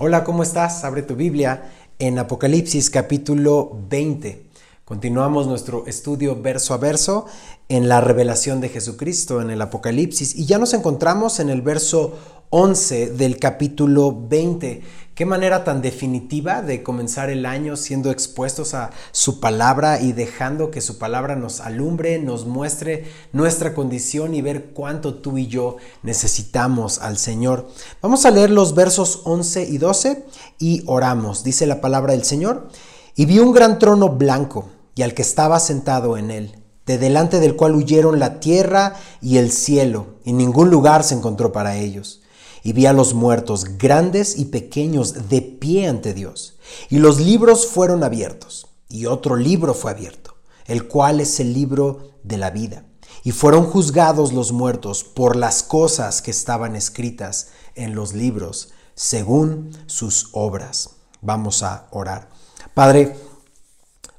Hola, 0.00 0.22
¿cómo 0.22 0.44
estás? 0.44 0.84
Abre 0.84 1.02
tu 1.02 1.16
Biblia 1.16 1.72
en 1.98 2.20
Apocalipsis 2.20 2.88
capítulo 2.88 3.76
20. 3.90 4.44
Continuamos 4.84 5.48
nuestro 5.48 5.88
estudio 5.88 6.40
verso 6.40 6.72
a 6.72 6.76
verso 6.76 7.26
en 7.68 7.88
la 7.88 8.00
revelación 8.00 8.60
de 8.60 8.68
Jesucristo 8.68 9.42
en 9.42 9.50
el 9.50 9.60
Apocalipsis 9.60 10.36
y 10.36 10.46
ya 10.46 10.58
nos 10.58 10.72
encontramos 10.72 11.40
en 11.40 11.48
el 11.48 11.62
verso 11.62 12.16
11 12.50 13.10
del 13.14 13.40
capítulo 13.40 14.16
20 14.28 14.82
Qué 15.18 15.26
manera 15.26 15.64
tan 15.64 15.82
definitiva 15.82 16.62
de 16.62 16.84
comenzar 16.84 17.28
el 17.28 17.44
año 17.44 17.76
siendo 17.76 18.12
expuestos 18.12 18.72
a 18.74 18.90
su 19.10 19.40
palabra 19.40 20.00
y 20.00 20.12
dejando 20.12 20.70
que 20.70 20.80
su 20.80 20.96
palabra 20.96 21.34
nos 21.34 21.60
alumbre, 21.60 22.20
nos 22.20 22.46
muestre 22.46 23.04
nuestra 23.32 23.74
condición 23.74 24.32
y 24.32 24.42
ver 24.42 24.66
cuánto 24.66 25.16
tú 25.16 25.36
y 25.36 25.48
yo 25.48 25.78
necesitamos 26.04 27.00
al 27.00 27.18
Señor. 27.18 27.68
Vamos 28.00 28.26
a 28.26 28.30
leer 28.30 28.50
los 28.50 28.76
versos 28.76 29.22
11 29.24 29.64
y 29.64 29.78
12 29.78 30.24
y 30.60 30.84
oramos. 30.86 31.42
Dice 31.42 31.66
la 31.66 31.80
palabra 31.80 32.12
del 32.12 32.22
Señor. 32.22 32.68
Y 33.16 33.26
vi 33.26 33.40
un 33.40 33.50
gran 33.50 33.80
trono 33.80 34.10
blanco 34.10 34.68
y 34.94 35.02
al 35.02 35.14
que 35.14 35.22
estaba 35.22 35.58
sentado 35.58 36.16
en 36.16 36.30
él, 36.30 36.62
de 36.86 36.96
delante 36.96 37.40
del 37.40 37.56
cual 37.56 37.74
huyeron 37.74 38.20
la 38.20 38.38
tierra 38.38 38.94
y 39.20 39.38
el 39.38 39.50
cielo, 39.50 40.20
y 40.24 40.32
ningún 40.32 40.70
lugar 40.70 41.02
se 41.02 41.16
encontró 41.16 41.50
para 41.50 41.74
ellos 41.74 42.20
y 42.68 42.74
vi 42.74 42.84
a 42.84 42.92
los 42.92 43.14
muertos, 43.14 43.78
grandes 43.78 44.36
y 44.36 44.44
pequeños, 44.44 45.30
de 45.30 45.40
pie 45.40 45.88
ante 45.88 46.12
Dios. 46.12 46.58
Y 46.90 46.98
los 46.98 47.18
libros 47.18 47.66
fueron 47.66 48.04
abiertos, 48.04 48.66
y 48.90 49.06
otro 49.06 49.36
libro 49.36 49.72
fue 49.72 49.90
abierto, 49.90 50.34
el 50.66 50.86
cual 50.86 51.20
es 51.20 51.40
el 51.40 51.54
libro 51.54 52.10
de 52.24 52.36
la 52.36 52.50
vida. 52.50 52.84
Y 53.24 53.32
fueron 53.32 53.64
juzgados 53.64 54.34
los 54.34 54.52
muertos 54.52 55.02
por 55.02 55.34
las 55.34 55.62
cosas 55.62 56.20
que 56.20 56.30
estaban 56.30 56.76
escritas 56.76 57.48
en 57.74 57.94
los 57.94 58.12
libros, 58.12 58.68
según 58.94 59.70
sus 59.86 60.28
obras. 60.32 60.90
Vamos 61.22 61.62
a 61.62 61.86
orar. 61.90 62.28
Padre, 62.74 63.16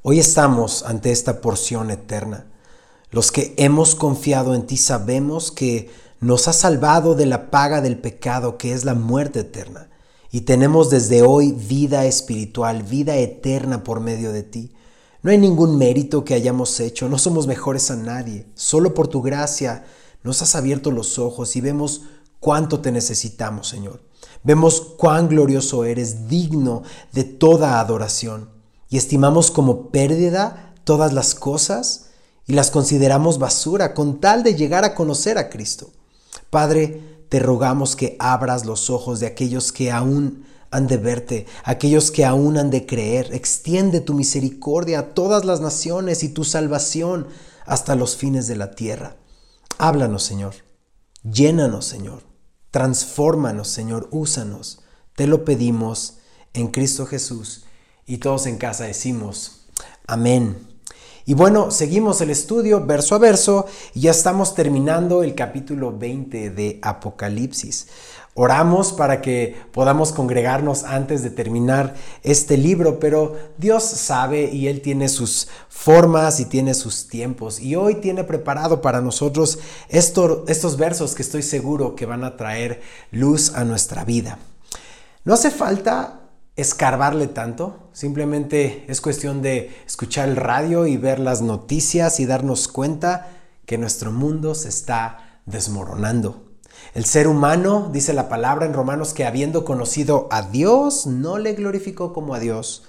hoy 0.01 0.17
estamos 0.17 0.81
ante 0.81 1.11
esta 1.11 1.39
porción 1.39 1.91
eterna. 1.91 2.47
Los 3.11 3.31
que 3.31 3.53
hemos 3.57 3.93
confiado 3.93 4.55
en 4.55 4.65
ti 4.65 4.77
sabemos 4.77 5.51
que 5.51 6.08
nos 6.19 6.47
ha 6.47 6.53
salvado 6.53 7.15
de 7.15 7.25
la 7.25 7.49
paga 7.49 7.81
del 7.81 7.97
pecado 7.97 8.57
que 8.57 8.73
es 8.73 8.85
la 8.85 8.93
muerte 8.93 9.41
eterna. 9.41 9.89
Y 10.31 10.41
tenemos 10.41 10.89
desde 10.89 11.23
hoy 11.23 11.53
vida 11.53 12.05
espiritual, 12.05 12.83
vida 12.83 13.15
eterna 13.15 13.83
por 13.83 13.99
medio 13.99 14.31
de 14.31 14.43
ti. 14.43 14.73
No 15.21 15.31
hay 15.31 15.37
ningún 15.37 15.77
mérito 15.77 16.23
que 16.23 16.33
hayamos 16.33 16.79
hecho, 16.79 17.09
no 17.09 17.17
somos 17.17 17.47
mejores 17.47 17.89
a 17.89 17.95
nadie. 17.95 18.45
Solo 18.53 18.93
por 18.93 19.07
tu 19.07 19.21
gracia 19.21 19.85
nos 20.23 20.41
has 20.41 20.55
abierto 20.55 20.91
los 20.91 21.17
ojos 21.19 21.55
y 21.55 21.61
vemos 21.61 22.03
cuánto 22.39 22.79
te 22.79 22.91
necesitamos, 22.91 23.67
Señor. 23.67 24.01
Vemos 24.43 24.81
cuán 24.97 25.27
glorioso 25.27 25.83
eres, 25.83 26.27
digno 26.27 26.83
de 27.11 27.23
toda 27.23 27.79
adoración. 27.79 28.49
Y 28.89 28.97
estimamos 28.97 29.51
como 29.51 29.89
pérdida 29.89 30.73
todas 30.83 31.13
las 31.13 31.35
cosas 31.35 32.07
y 32.45 32.53
las 32.53 32.71
consideramos 32.71 33.39
basura 33.39 33.93
con 33.93 34.19
tal 34.19 34.43
de 34.43 34.55
llegar 34.55 34.83
a 34.85 34.95
conocer 34.95 35.37
a 35.37 35.49
Cristo. 35.49 35.91
Padre, 36.49 37.01
te 37.29 37.39
rogamos 37.39 37.95
que 37.95 38.15
abras 38.19 38.65
los 38.65 38.89
ojos 38.89 39.19
de 39.19 39.27
aquellos 39.27 39.71
que 39.71 39.91
aún 39.91 40.45
han 40.71 40.87
de 40.87 40.97
verte, 40.97 41.45
aquellos 41.63 42.11
que 42.11 42.25
aún 42.25 42.57
han 42.57 42.69
de 42.69 42.85
creer. 42.85 43.33
Extiende 43.33 44.01
tu 44.01 44.13
misericordia 44.13 44.99
a 44.99 45.13
todas 45.13 45.45
las 45.45 45.61
naciones 45.61 46.23
y 46.23 46.29
tu 46.29 46.43
salvación 46.43 47.27
hasta 47.65 47.95
los 47.95 48.15
fines 48.15 48.47
de 48.47 48.55
la 48.55 48.71
tierra. 48.71 49.17
Háblanos, 49.77 50.23
Señor. 50.23 50.55
Llénanos, 51.23 51.85
Señor. 51.85 52.23
Transfórmanos, 52.71 53.67
Señor. 53.67 54.07
Úsanos. 54.11 54.81
Te 55.15 55.27
lo 55.27 55.45
pedimos 55.45 56.17
en 56.53 56.67
Cristo 56.67 57.05
Jesús. 57.05 57.65
Y 58.05 58.17
todos 58.17 58.45
en 58.47 58.57
casa 58.57 58.85
decimos, 58.85 59.67
amén. 60.07 60.68
Y 61.29 61.35
bueno, 61.35 61.69
seguimos 61.69 62.21
el 62.21 62.31
estudio 62.31 62.83
verso 62.83 63.13
a 63.13 63.19
verso 63.19 63.67
y 63.93 63.99
ya 63.99 64.09
estamos 64.09 64.55
terminando 64.55 65.21
el 65.21 65.35
capítulo 65.35 65.95
20 65.95 66.49
de 66.49 66.79
Apocalipsis. 66.81 67.85
Oramos 68.33 68.93
para 68.93 69.21
que 69.21 69.55
podamos 69.71 70.11
congregarnos 70.11 70.85
antes 70.85 71.21
de 71.21 71.29
terminar 71.29 71.93
este 72.23 72.57
libro, 72.57 72.99
pero 72.99 73.37
Dios 73.59 73.83
sabe 73.83 74.49
y 74.51 74.69
Él 74.69 74.81
tiene 74.81 75.07
sus 75.07 75.49
formas 75.69 76.39
y 76.39 76.45
tiene 76.45 76.73
sus 76.73 77.07
tiempos. 77.07 77.59
Y 77.59 77.75
hoy 77.75 78.01
tiene 78.01 78.23
preparado 78.23 78.81
para 78.81 78.99
nosotros 78.99 79.59
estos 79.87 80.77
versos 80.77 81.13
que 81.13 81.21
estoy 81.21 81.43
seguro 81.43 81.95
que 81.95 82.07
van 82.07 82.23
a 82.23 82.37
traer 82.37 82.81
luz 83.11 83.53
a 83.53 83.65
nuestra 83.65 84.03
vida. 84.03 84.39
No 85.25 85.35
hace 85.35 85.51
falta 85.51 86.18
escarbarle 86.55 87.27
tanto, 87.27 87.89
simplemente 87.93 88.85
es 88.87 89.01
cuestión 89.01 89.41
de 89.41 89.75
escuchar 89.85 90.29
el 90.29 90.35
radio 90.35 90.87
y 90.87 90.97
ver 90.97 91.19
las 91.19 91.41
noticias 91.41 92.19
y 92.19 92.25
darnos 92.25 92.67
cuenta 92.67 93.31
que 93.65 93.77
nuestro 93.77 94.11
mundo 94.11 94.55
se 94.55 94.69
está 94.69 95.41
desmoronando. 95.45 96.49
El 96.93 97.05
ser 97.05 97.27
humano, 97.27 97.89
dice 97.93 98.13
la 98.13 98.29
palabra 98.29 98.65
en 98.65 98.73
Romanos, 98.73 99.13
que 99.13 99.25
habiendo 99.25 99.63
conocido 99.63 100.27
a 100.31 100.41
Dios, 100.41 101.05
no 101.05 101.37
le 101.37 101.53
glorificó 101.53 102.13
como 102.13 102.33
a 102.33 102.39
Dios, 102.39 102.83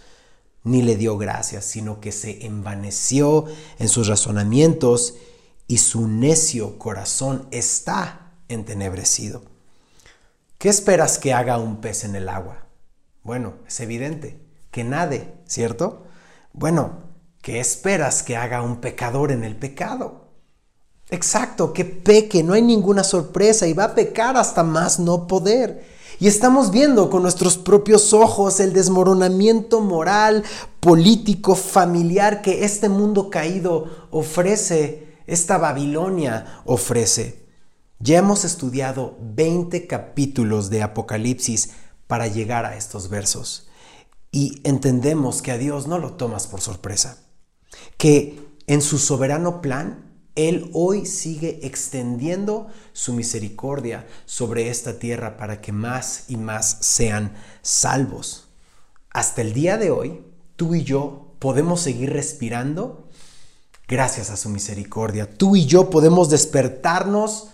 ni 0.64 0.82
le 0.82 0.96
dio 0.96 1.16
gracias, 1.18 1.64
sino 1.64 2.00
que 2.00 2.12
se 2.12 2.46
envaneció 2.46 3.46
en 3.78 3.88
sus 3.88 4.08
razonamientos 4.08 5.14
y 5.66 5.78
su 5.78 6.08
necio 6.08 6.78
corazón 6.78 7.46
está 7.50 8.32
entenebrecido. 8.48 9.42
¿Qué 10.58 10.68
esperas 10.68 11.18
que 11.18 11.32
haga 11.32 11.58
un 11.58 11.80
pez 11.80 12.04
en 12.04 12.16
el 12.16 12.28
agua? 12.28 12.66
Bueno, 13.22 13.54
es 13.66 13.80
evidente, 13.80 14.40
que 14.70 14.84
nade, 14.84 15.34
¿cierto? 15.46 16.04
Bueno, 16.52 17.04
¿qué 17.42 17.60
esperas 17.60 18.22
que 18.22 18.36
haga 18.36 18.62
un 18.62 18.80
pecador 18.80 19.30
en 19.30 19.44
el 19.44 19.56
pecado? 19.56 20.30
Exacto, 21.10 21.72
que 21.72 21.84
peque, 21.84 22.42
no 22.42 22.54
hay 22.54 22.62
ninguna 22.62 23.04
sorpresa 23.04 23.66
y 23.66 23.72
va 23.72 23.84
a 23.84 23.94
pecar 23.94 24.36
hasta 24.36 24.62
más 24.62 24.98
no 24.98 25.26
poder. 25.26 25.84
Y 26.18 26.28
estamos 26.28 26.70
viendo 26.70 27.10
con 27.10 27.22
nuestros 27.22 27.58
propios 27.58 28.12
ojos 28.12 28.60
el 28.60 28.72
desmoronamiento 28.72 29.80
moral, 29.80 30.44
político, 30.78 31.54
familiar 31.54 32.42
que 32.42 32.64
este 32.64 32.88
mundo 32.88 33.30
caído 33.30 34.08
ofrece, 34.10 35.16
esta 35.26 35.58
Babilonia 35.58 36.62
ofrece. 36.64 37.46
Ya 37.98 38.18
hemos 38.18 38.44
estudiado 38.44 39.16
20 39.20 39.86
capítulos 39.86 40.70
de 40.70 40.82
Apocalipsis 40.82 41.70
para 42.10 42.26
llegar 42.26 42.66
a 42.66 42.76
estos 42.76 43.08
versos. 43.08 43.68
Y 44.32 44.60
entendemos 44.64 45.42
que 45.42 45.52
a 45.52 45.58
Dios 45.58 45.86
no 45.86 45.98
lo 45.98 46.14
tomas 46.14 46.48
por 46.48 46.60
sorpresa, 46.60 47.18
que 47.96 48.44
en 48.66 48.82
su 48.82 48.98
soberano 48.98 49.62
plan, 49.62 50.10
Él 50.34 50.70
hoy 50.74 51.06
sigue 51.06 51.60
extendiendo 51.62 52.66
su 52.92 53.12
misericordia 53.12 54.08
sobre 54.26 54.70
esta 54.70 54.98
tierra 54.98 55.36
para 55.36 55.60
que 55.60 55.70
más 55.70 56.24
y 56.26 56.36
más 56.36 56.78
sean 56.80 57.32
salvos. 57.62 58.48
Hasta 59.10 59.42
el 59.42 59.52
día 59.52 59.78
de 59.78 59.92
hoy, 59.92 60.20
tú 60.56 60.74
y 60.74 60.82
yo 60.82 61.36
podemos 61.38 61.80
seguir 61.80 62.12
respirando 62.12 63.08
gracias 63.86 64.30
a 64.30 64.36
su 64.36 64.48
misericordia. 64.48 65.30
Tú 65.30 65.54
y 65.54 65.66
yo 65.66 65.90
podemos 65.90 66.28
despertarnos 66.28 67.50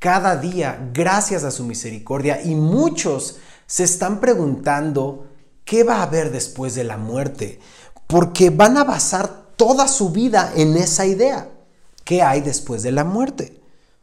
cada 0.00 0.34
día 0.36 0.90
gracias 0.92 1.44
a 1.44 1.52
su 1.52 1.64
misericordia 1.64 2.42
y 2.42 2.56
muchos 2.56 3.36
se 3.70 3.84
están 3.84 4.18
preguntando 4.18 5.28
qué 5.64 5.84
va 5.84 5.98
a 5.98 6.02
haber 6.02 6.32
después 6.32 6.74
de 6.74 6.82
la 6.82 6.96
muerte, 6.96 7.60
porque 8.08 8.50
van 8.50 8.76
a 8.76 8.82
basar 8.82 9.52
toda 9.54 9.86
su 9.86 10.10
vida 10.10 10.52
en 10.56 10.76
esa 10.76 11.06
idea. 11.06 11.48
¿Qué 12.02 12.20
hay 12.20 12.40
después 12.40 12.82
de 12.82 12.90
la 12.90 13.04
muerte? 13.04 13.62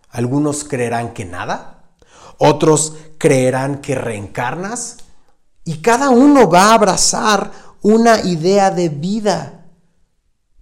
Algunos 0.10 0.64
creerán 0.64 1.14
que 1.14 1.26
nada, 1.26 1.84
otros 2.38 2.96
creerán 3.18 3.82
que 3.82 3.96
reencarnas 3.96 5.00
y 5.66 5.80
cada 5.80 6.12
uno 6.12 6.50
va 6.50 6.70
a 6.70 6.76
abrazar 6.76 7.52
una 7.82 8.22
idea 8.22 8.72
de 8.72 8.88
vida 8.88 9.66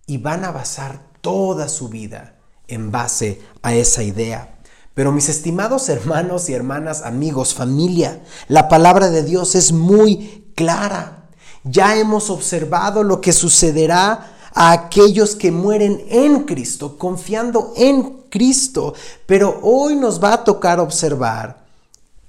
y 0.07 0.17
van 0.17 0.43
a 0.43 0.51
basar 0.51 1.11
toda 1.21 1.69
su 1.69 1.89
vida 1.89 2.39
en 2.67 2.91
base 2.91 3.39
a 3.61 3.75
esa 3.75 4.01
idea. 4.01 4.54
Pero 4.95 5.11
mis 5.11 5.27
estimados 5.29 5.89
hermanos 5.89 6.49
y 6.49 6.53
hermanas, 6.53 7.03
amigos, 7.03 7.53
familia, 7.53 8.23
la 8.47 8.69
palabra 8.69 9.09
de 9.09 9.23
Dios 9.23 9.53
es 9.53 9.73
muy 9.73 10.51
clara. 10.55 11.27
Ya 11.65 11.97
hemos 11.97 12.29
observado 12.29 13.03
lo 13.03 13.19
que 13.19 13.33
sucederá 13.33 14.31
a 14.53 14.71
aquellos 14.71 15.35
que 15.35 15.51
mueren 15.51 16.01
en 16.09 16.45
Cristo, 16.45 16.97
confiando 16.97 17.73
en 17.75 18.23
Cristo. 18.29 18.93
Pero 19.25 19.59
hoy 19.61 19.97
nos 19.97 20.23
va 20.23 20.33
a 20.33 20.43
tocar 20.45 20.79
observar 20.79 21.65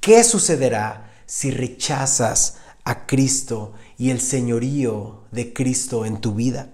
qué 0.01 0.25
sucederá 0.25 1.13
si 1.25 1.53
rechazas 1.53 2.57
a 2.85 3.07
Cristo 3.07 3.75
y 3.97 4.11
el 4.11 4.21
señorío 4.21 5.23
de 5.31 5.53
Cristo 5.53 6.05
en 6.05 6.21
tu 6.21 6.35
vida. 6.35 6.71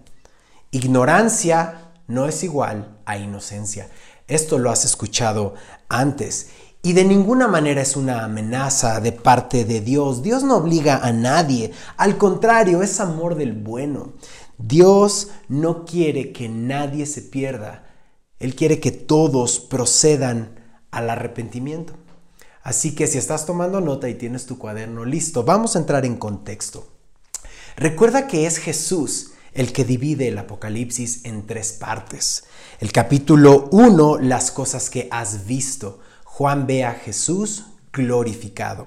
Ignorancia 0.70 1.90
no 2.06 2.26
es 2.26 2.42
igual 2.44 2.96
a 3.04 3.18
inocencia. 3.18 3.90
Esto 4.32 4.58
lo 4.58 4.70
has 4.70 4.86
escuchado 4.86 5.54
antes. 5.90 6.48
Y 6.82 6.94
de 6.94 7.04
ninguna 7.04 7.48
manera 7.48 7.82
es 7.82 7.96
una 7.96 8.24
amenaza 8.24 8.98
de 9.00 9.12
parte 9.12 9.66
de 9.66 9.82
Dios. 9.82 10.22
Dios 10.22 10.42
no 10.42 10.56
obliga 10.56 10.96
a 10.96 11.12
nadie. 11.12 11.72
Al 11.98 12.16
contrario, 12.16 12.82
es 12.82 12.98
amor 12.98 13.34
del 13.34 13.52
bueno. 13.52 14.14
Dios 14.56 15.28
no 15.48 15.84
quiere 15.84 16.32
que 16.32 16.48
nadie 16.48 17.04
se 17.04 17.20
pierda. 17.20 17.84
Él 18.38 18.54
quiere 18.54 18.80
que 18.80 18.90
todos 18.90 19.60
procedan 19.60 20.58
al 20.90 21.10
arrepentimiento. 21.10 21.92
Así 22.62 22.94
que 22.94 23.06
si 23.06 23.18
estás 23.18 23.44
tomando 23.44 23.82
nota 23.82 24.08
y 24.08 24.14
tienes 24.14 24.46
tu 24.46 24.56
cuaderno 24.56 25.04
listo, 25.04 25.44
vamos 25.44 25.76
a 25.76 25.78
entrar 25.78 26.06
en 26.06 26.16
contexto. 26.16 26.88
Recuerda 27.76 28.26
que 28.26 28.46
es 28.46 28.56
Jesús 28.56 29.31
el 29.54 29.72
que 29.72 29.84
divide 29.84 30.28
el 30.28 30.38
Apocalipsis 30.38 31.24
en 31.24 31.46
tres 31.46 31.72
partes. 31.72 32.44
El 32.80 32.92
capítulo 32.92 33.68
1, 33.70 34.18
las 34.18 34.50
cosas 34.50 34.90
que 34.90 35.08
has 35.10 35.46
visto. 35.46 36.00
Juan 36.24 36.66
ve 36.66 36.84
a 36.84 36.92
Jesús 36.94 37.66
glorificado. 37.92 38.86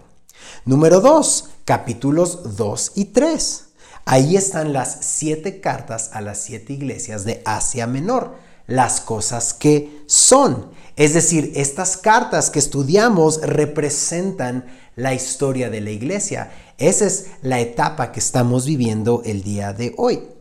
Número 0.66 1.00
2, 1.00 1.50
capítulos 1.66 2.58
2 2.58 2.94
y 2.96 3.06
3. 3.06 3.66
Ahí 4.06 4.36
están 4.36 4.74
las 4.74 5.00
siete 5.02 5.62
cartas 5.62 6.12
a 6.14 6.22
las 6.22 6.42
siete 6.42 6.74
iglesias 6.74 7.26
de 7.26 7.42
Asia 7.46 7.88
Menor, 7.88 8.36
las 8.68 9.02
cosas 9.02 9.54
que 9.54 10.04
son. 10.06 10.72
Es 10.96 11.14
decir, 11.14 11.52
estas 11.56 11.98
cartas 11.98 12.50
que 12.50 12.60
estudiamos 12.60 13.42
representan 13.42 14.66
la 14.96 15.14
historia 15.14 15.70
de 15.70 15.82
la 15.82 15.90
iglesia. 15.90 16.52
Esa 16.78 17.06
es 17.06 17.28
la 17.42 17.60
etapa 17.60 18.12
que 18.12 18.20
estamos 18.20 18.66
viviendo 18.66 19.24
el 19.26 19.44
día 19.44 19.74
de 19.74 19.94
hoy. 19.98 20.35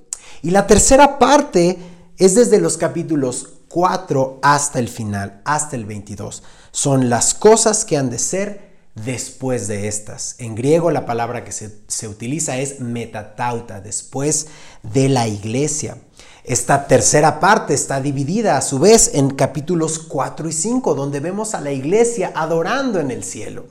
Y 0.44 0.50
la 0.50 0.66
tercera 0.66 1.18
parte 1.18 1.78
es 2.18 2.34
desde 2.34 2.60
los 2.60 2.76
capítulos 2.76 3.48
4 3.68 4.40
hasta 4.42 4.78
el 4.78 4.90
final, 4.90 5.40
hasta 5.46 5.74
el 5.74 5.86
22. 5.86 6.42
Son 6.70 7.08
las 7.08 7.32
cosas 7.32 7.86
que 7.86 7.96
han 7.96 8.10
de 8.10 8.18
ser 8.18 8.74
después 8.94 9.68
de 9.68 9.88
estas. 9.88 10.34
En 10.36 10.54
griego 10.54 10.90
la 10.90 11.06
palabra 11.06 11.44
que 11.44 11.52
se, 11.52 11.74
se 11.88 12.08
utiliza 12.08 12.58
es 12.58 12.80
metatauta, 12.80 13.80
después 13.80 14.48
de 14.82 15.08
la 15.08 15.26
iglesia. 15.28 15.96
Esta 16.44 16.88
tercera 16.88 17.40
parte 17.40 17.72
está 17.72 18.02
dividida 18.02 18.58
a 18.58 18.60
su 18.60 18.78
vez 18.78 19.12
en 19.14 19.30
capítulos 19.30 19.98
4 19.98 20.46
y 20.46 20.52
5, 20.52 20.94
donde 20.94 21.20
vemos 21.20 21.54
a 21.54 21.62
la 21.62 21.72
iglesia 21.72 22.32
adorando 22.34 23.00
en 23.00 23.10
el 23.10 23.24
cielo. 23.24 23.64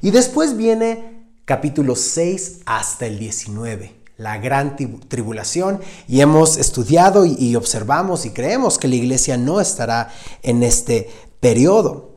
Y 0.00 0.12
después 0.12 0.56
viene 0.56 1.26
capítulo 1.44 1.96
6 1.96 2.60
hasta 2.66 3.06
el 3.06 3.18
19, 3.18 4.03
la 4.16 4.38
gran 4.38 4.76
tribulación. 4.76 5.80
Y 6.08 6.20
hemos 6.20 6.56
estudiado 6.56 7.24
y 7.26 7.56
observamos 7.56 8.26
y 8.26 8.30
creemos 8.30 8.78
que 8.78 8.88
la 8.88 8.96
iglesia 8.96 9.36
no 9.36 9.60
estará 9.60 10.12
en 10.42 10.62
este 10.62 11.08
periodo. 11.40 12.14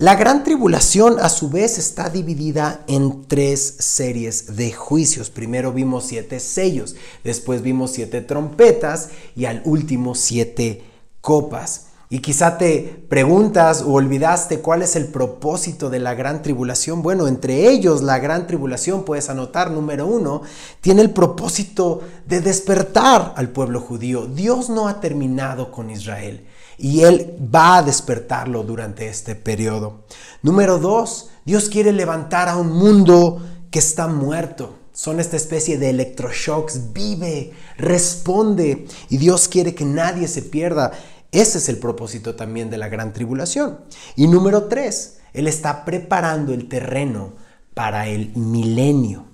La 0.00 0.14
gran 0.14 0.44
tribulación 0.44 1.18
a 1.20 1.28
su 1.28 1.50
vez 1.50 1.76
está 1.76 2.08
dividida 2.08 2.82
en 2.88 3.26
tres 3.28 3.76
series 3.80 4.56
de 4.56 4.72
juicios. 4.72 5.28
Primero 5.28 5.74
vimos 5.74 6.06
siete 6.06 6.40
sellos, 6.40 6.96
después 7.22 7.60
vimos 7.60 7.90
siete 7.90 8.22
trompetas 8.22 9.10
y 9.36 9.44
al 9.44 9.60
último 9.66 10.14
siete 10.14 10.84
copas. 11.20 11.89
Y 12.12 12.18
quizá 12.18 12.58
te 12.58 13.04
preguntas 13.08 13.82
o 13.82 13.92
olvidaste 13.92 14.58
cuál 14.58 14.82
es 14.82 14.96
el 14.96 15.06
propósito 15.06 15.90
de 15.90 16.00
la 16.00 16.14
gran 16.14 16.42
tribulación. 16.42 17.02
Bueno, 17.02 17.28
entre 17.28 17.70
ellos 17.70 18.02
la 18.02 18.18
gran 18.18 18.48
tribulación, 18.48 19.04
puedes 19.04 19.30
anotar, 19.30 19.70
número 19.70 20.08
uno, 20.08 20.42
tiene 20.80 21.02
el 21.02 21.10
propósito 21.10 22.00
de 22.26 22.40
despertar 22.40 23.32
al 23.36 23.50
pueblo 23.50 23.80
judío. 23.80 24.26
Dios 24.26 24.68
no 24.68 24.88
ha 24.88 24.98
terminado 24.98 25.70
con 25.70 25.88
Israel 25.88 26.44
y 26.76 27.02
Él 27.02 27.36
va 27.54 27.76
a 27.76 27.82
despertarlo 27.84 28.64
durante 28.64 29.06
este 29.06 29.36
periodo. 29.36 30.00
Número 30.42 30.78
dos, 30.78 31.30
Dios 31.44 31.68
quiere 31.68 31.92
levantar 31.92 32.48
a 32.48 32.56
un 32.56 32.72
mundo 32.72 33.40
que 33.70 33.78
está 33.78 34.08
muerto. 34.08 34.74
Son 34.92 35.20
esta 35.20 35.36
especie 35.36 35.78
de 35.78 35.90
electroshocks. 35.90 36.92
Vive, 36.92 37.52
responde. 37.78 38.86
Y 39.08 39.18
Dios 39.18 39.46
quiere 39.46 39.74
que 39.74 39.84
nadie 39.84 40.26
se 40.26 40.42
pierda. 40.42 40.90
Ese 41.32 41.58
es 41.58 41.68
el 41.68 41.78
propósito 41.78 42.34
también 42.34 42.70
de 42.70 42.78
la 42.78 42.88
gran 42.88 43.12
tribulación. 43.12 43.80
Y 44.16 44.26
número 44.26 44.64
tres, 44.64 45.18
Él 45.32 45.46
está 45.46 45.84
preparando 45.84 46.52
el 46.52 46.68
terreno 46.68 47.34
para 47.74 48.08
el 48.08 48.34
milenio. 48.34 49.26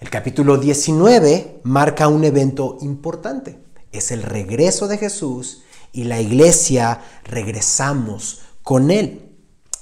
El 0.00 0.10
capítulo 0.10 0.58
19 0.58 1.60
marca 1.62 2.08
un 2.08 2.24
evento 2.24 2.78
importante. 2.80 3.58
Es 3.92 4.10
el 4.10 4.22
regreso 4.22 4.88
de 4.88 4.98
Jesús 4.98 5.62
y 5.92 6.04
la 6.04 6.20
iglesia 6.20 7.02
regresamos 7.24 8.40
con 8.62 8.90
él. 8.90 9.36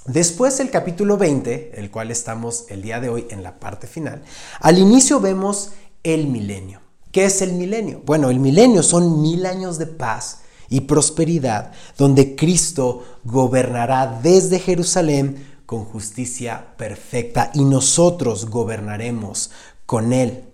Después 0.05 0.59
el 0.59 0.69
capítulo 0.69 1.17
20, 1.17 1.73
el 1.75 1.91
cual 1.91 2.11
estamos 2.11 2.65
el 2.69 2.81
día 2.81 2.99
de 2.99 3.09
hoy 3.09 3.27
en 3.29 3.43
la 3.43 3.59
parte 3.59 3.87
final, 3.87 4.23
al 4.59 4.77
inicio 4.77 5.19
vemos 5.19 5.71
el 6.03 6.27
milenio. 6.27 6.81
¿Qué 7.11 7.25
es 7.25 7.41
el 7.41 7.53
milenio? 7.53 8.01
Bueno, 8.05 8.29
el 8.29 8.39
milenio 8.39 8.83
son 8.83 9.21
mil 9.21 9.45
años 9.45 9.77
de 9.77 9.87
paz 9.87 10.41
y 10.69 10.81
prosperidad 10.81 11.71
donde 11.97 12.35
Cristo 12.35 13.03
gobernará 13.23 14.19
desde 14.21 14.59
Jerusalén 14.59 15.61
con 15.65 15.85
justicia 15.85 16.73
perfecta 16.77 17.51
y 17.53 17.65
nosotros 17.65 18.49
gobernaremos 18.49 19.51
con 19.85 20.13
Él. 20.13 20.45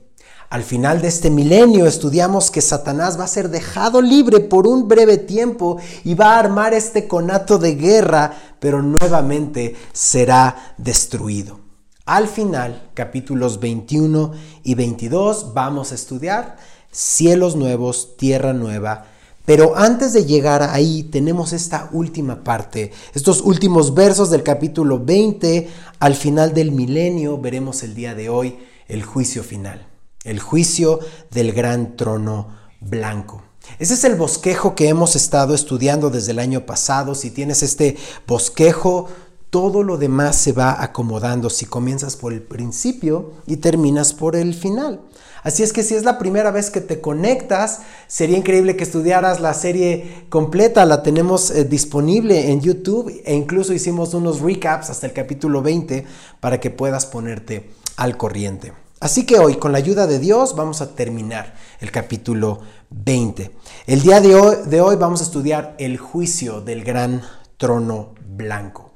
Al 0.49 0.63
final 0.63 1.01
de 1.01 1.07
este 1.07 1.31
milenio 1.31 1.87
estudiamos 1.87 2.51
que 2.51 2.61
Satanás 2.61 3.19
va 3.19 3.23
a 3.23 3.27
ser 3.27 3.49
dejado 3.49 4.01
libre 4.01 4.39
por 4.39 4.67
un 4.67 4.87
breve 4.87 5.17
tiempo 5.17 5.77
y 6.03 6.13
va 6.13 6.35
a 6.35 6.39
armar 6.39 6.75
este 6.75 7.07
conato 7.07 7.57
de 7.57 7.73
guerra, 7.73 8.33
pero 8.59 8.83
nuevamente 8.83 9.75
será 9.93 10.75
destruido. 10.77 11.59
Al 12.05 12.27
final, 12.27 12.89
capítulos 12.93 13.59
21 13.59 14.33
y 14.63 14.75
22, 14.75 15.53
vamos 15.55 15.91
a 15.91 15.95
estudiar 15.95 16.57
cielos 16.91 17.55
nuevos, 17.55 18.17
tierra 18.17 18.53
nueva. 18.53 19.05
Pero 19.45 19.75
antes 19.75 20.13
de 20.13 20.25
llegar 20.25 20.63
ahí 20.63 21.03
tenemos 21.03 21.53
esta 21.53 21.89
última 21.91 22.43
parte, 22.43 22.91
estos 23.13 23.41
últimos 23.41 23.93
versos 23.93 24.29
del 24.29 24.43
capítulo 24.43 25.03
20, 25.03 25.69
al 25.99 26.15
final 26.15 26.53
del 26.53 26.71
milenio 26.71 27.37
veremos 27.37 27.83
el 27.83 27.93
día 27.95 28.15
de 28.15 28.29
hoy 28.29 28.57
el 28.87 29.03
juicio 29.03 29.43
final 29.43 29.87
el 30.23 30.39
juicio 30.39 30.99
del 31.31 31.51
gran 31.51 31.95
trono 31.97 32.55
blanco. 32.79 33.43
Ese 33.79 33.93
es 33.93 34.03
el 34.03 34.15
bosquejo 34.15 34.75
que 34.75 34.89
hemos 34.89 35.15
estado 35.15 35.53
estudiando 35.53 36.09
desde 36.09 36.31
el 36.31 36.39
año 36.39 36.65
pasado. 36.65 37.15
Si 37.15 37.31
tienes 37.31 37.63
este 37.63 37.95
bosquejo, 38.27 39.07
todo 39.53 39.83
lo 39.83 39.97
demás 39.97 40.35
se 40.35 40.51
va 40.51 40.81
acomodando 40.81 41.47
si 41.51 41.67
comienzas 41.67 42.15
por 42.15 42.33
el 42.33 42.41
principio 42.41 43.33
y 43.45 43.57
terminas 43.57 44.11
por 44.11 44.35
el 44.35 44.55
final. 44.55 45.01
Así 45.43 45.61
es 45.61 45.71
que 45.71 45.83
si 45.83 45.93
es 45.93 46.03
la 46.03 46.17
primera 46.17 46.49
vez 46.49 46.71
que 46.71 46.81
te 46.81 47.01
conectas, 47.01 47.81
sería 48.07 48.35
increíble 48.35 48.75
que 48.75 48.83
estudiaras 48.83 49.41
la 49.41 49.53
serie 49.53 50.25
completa. 50.29 50.87
La 50.87 51.03
tenemos 51.03 51.51
eh, 51.51 51.65
disponible 51.65 52.49
en 52.49 52.61
YouTube 52.61 53.21
e 53.23 53.35
incluso 53.35 53.73
hicimos 53.73 54.15
unos 54.15 54.41
recaps 54.41 54.89
hasta 54.89 55.05
el 55.05 55.13
capítulo 55.13 55.61
20 55.61 56.03
para 56.39 56.59
que 56.59 56.71
puedas 56.71 57.05
ponerte 57.05 57.69
al 57.95 58.17
corriente. 58.17 58.73
Así 59.01 59.23
que 59.27 59.37
hoy, 59.37 59.57
con 59.57 59.71
la 59.71 59.77
ayuda 59.77 60.07
de 60.07 60.17
Dios, 60.17 60.55
vamos 60.55 60.81
a 60.81 60.95
terminar 60.95 61.53
el 61.79 61.91
capítulo 61.91 62.61
20. 62.89 63.51
El 63.85 64.01
día 64.01 64.19
de 64.19 64.33
hoy, 64.33 64.55
de 64.65 64.81
hoy, 64.81 64.95
vamos 64.95 65.21
a 65.21 65.25
estudiar 65.25 65.75
el 65.77 65.99
juicio 65.99 66.61
del 66.61 66.83
gran 66.83 67.21
trono 67.57 68.15
blanco. 68.25 68.92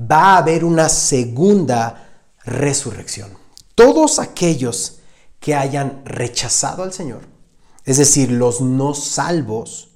Va 0.00 0.34
a 0.34 0.38
haber 0.38 0.64
una 0.64 0.88
segunda 0.88 2.08
resurrección. 2.44 3.30
Todos 3.74 4.18
aquellos 4.18 4.98
que 5.40 5.54
hayan 5.54 6.02
rechazado 6.04 6.82
al 6.82 6.92
Señor, 6.92 7.22
es 7.84 7.98
decir, 7.98 8.30
los 8.30 8.60
no 8.60 8.94
salvos, 8.94 9.88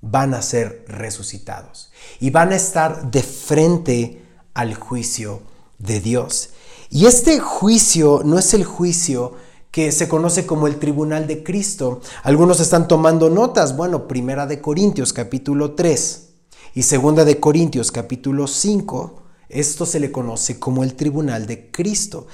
van 0.00 0.34
a 0.34 0.42
ser 0.42 0.84
resucitados 0.88 1.90
y 2.20 2.30
van 2.30 2.52
a 2.52 2.56
estar 2.56 3.10
de 3.10 3.22
frente 3.22 4.22
al 4.54 4.74
juicio 4.74 5.42
de 5.78 6.00
Dios. 6.00 6.50
Y 6.90 7.06
este 7.06 7.40
juicio 7.40 8.22
no 8.24 8.38
es 8.38 8.54
el 8.54 8.64
juicio 8.64 9.34
que 9.70 9.92
se 9.92 10.08
conoce 10.08 10.46
como 10.46 10.66
el 10.66 10.78
tribunal 10.78 11.26
de 11.26 11.42
Cristo. 11.42 12.00
Algunos 12.22 12.60
están 12.60 12.88
tomando 12.88 13.28
notas. 13.28 13.76
Bueno, 13.76 14.08
primera 14.08 14.46
de 14.46 14.60
Corintios 14.60 15.12
capítulo 15.12 15.72
3 15.74 16.28
y 16.74 16.82
segunda 16.82 17.24
de 17.24 17.40
Corintios 17.40 17.92
capítulo 17.92 18.46
5, 18.46 19.22
esto 19.48 19.86
se 19.86 20.00
le 20.00 20.12
conoce 20.12 20.58
como 20.58 20.84
el 20.84 20.94
tribunal 20.94 21.46
de 21.46 21.70
Cristo. 21.70 22.26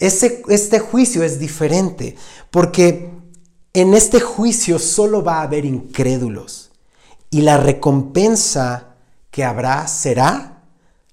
este 0.00 0.78
juicio 0.78 1.22
es 1.22 1.38
diferente 1.38 2.16
porque 2.50 3.10
en 3.72 3.94
este 3.94 4.20
juicio 4.20 4.78
solo 4.78 5.22
va 5.22 5.38
a 5.38 5.42
haber 5.42 5.64
incrédulos 5.64 6.70
y 7.30 7.42
la 7.42 7.58
recompensa 7.58 8.96
que 9.30 9.44
habrá 9.44 9.86
será 9.86 10.64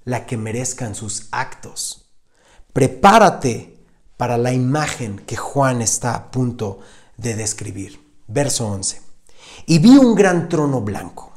la 0.06 0.26
que 0.26 0.38
merezcan 0.38 0.96
sus 0.96 1.28
actos. 1.32 2.06
Prepárate 2.74 3.78
para 4.18 4.38
la 4.38 4.54
imagen 4.54 5.18
que 5.20 5.36
Juan 5.36 5.82
está 5.82 6.16
a 6.16 6.32
punto 6.32 6.80
de 7.18 7.36
describir. 7.36 8.00
Verso 8.28 8.68
11. 8.68 9.02
Y 9.66 9.80
vi 9.80 9.98
un 9.98 10.16
gran 10.16 10.50
trono 10.50 10.82
blanco 10.82 11.32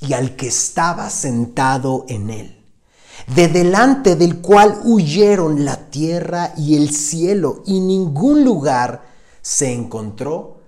y 0.00 0.12
al 0.12 0.36
que 0.36 0.48
estaba 0.48 1.08
sentado 1.10 2.04
en 2.08 2.30
él. 2.30 2.59
De 3.34 3.48
delante 3.48 4.16
del 4.16 4.38
cual 4.38 4.80
huyeron 4.84 5.64
la 5.64 5.90
tierra 5.90 6.52
y 6.56 6.76
el 6.76 6.94
cielo, 6.94 7.62
y 7.66 7.80
ningún 7.80 8.44
lugar 8.44 9.04
se 9.40 9.72
encontró 9.72 10.60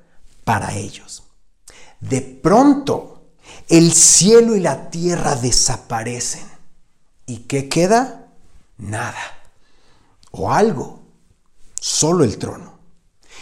para 0.44 0.74
ellos. 0.74 1.24
De 2.00 2.20
pronto, 2.20 3.22
el 3.68 3.92
cielo 3.92 4.56
y 4.56 4.60
la 4.60 4.90
tierra 4.90 5.34
desaparecen. 5.36 6.44
¿Y 7.26 7.38
qué 7.40 7.68
queda? 7.68 8.28
Nada. 8.78 9.14
O 10.30 10.52
algo. 10.52 11.00
Solo 11.80 12.24
el 12.24 12.38
trono. 12.38 12.78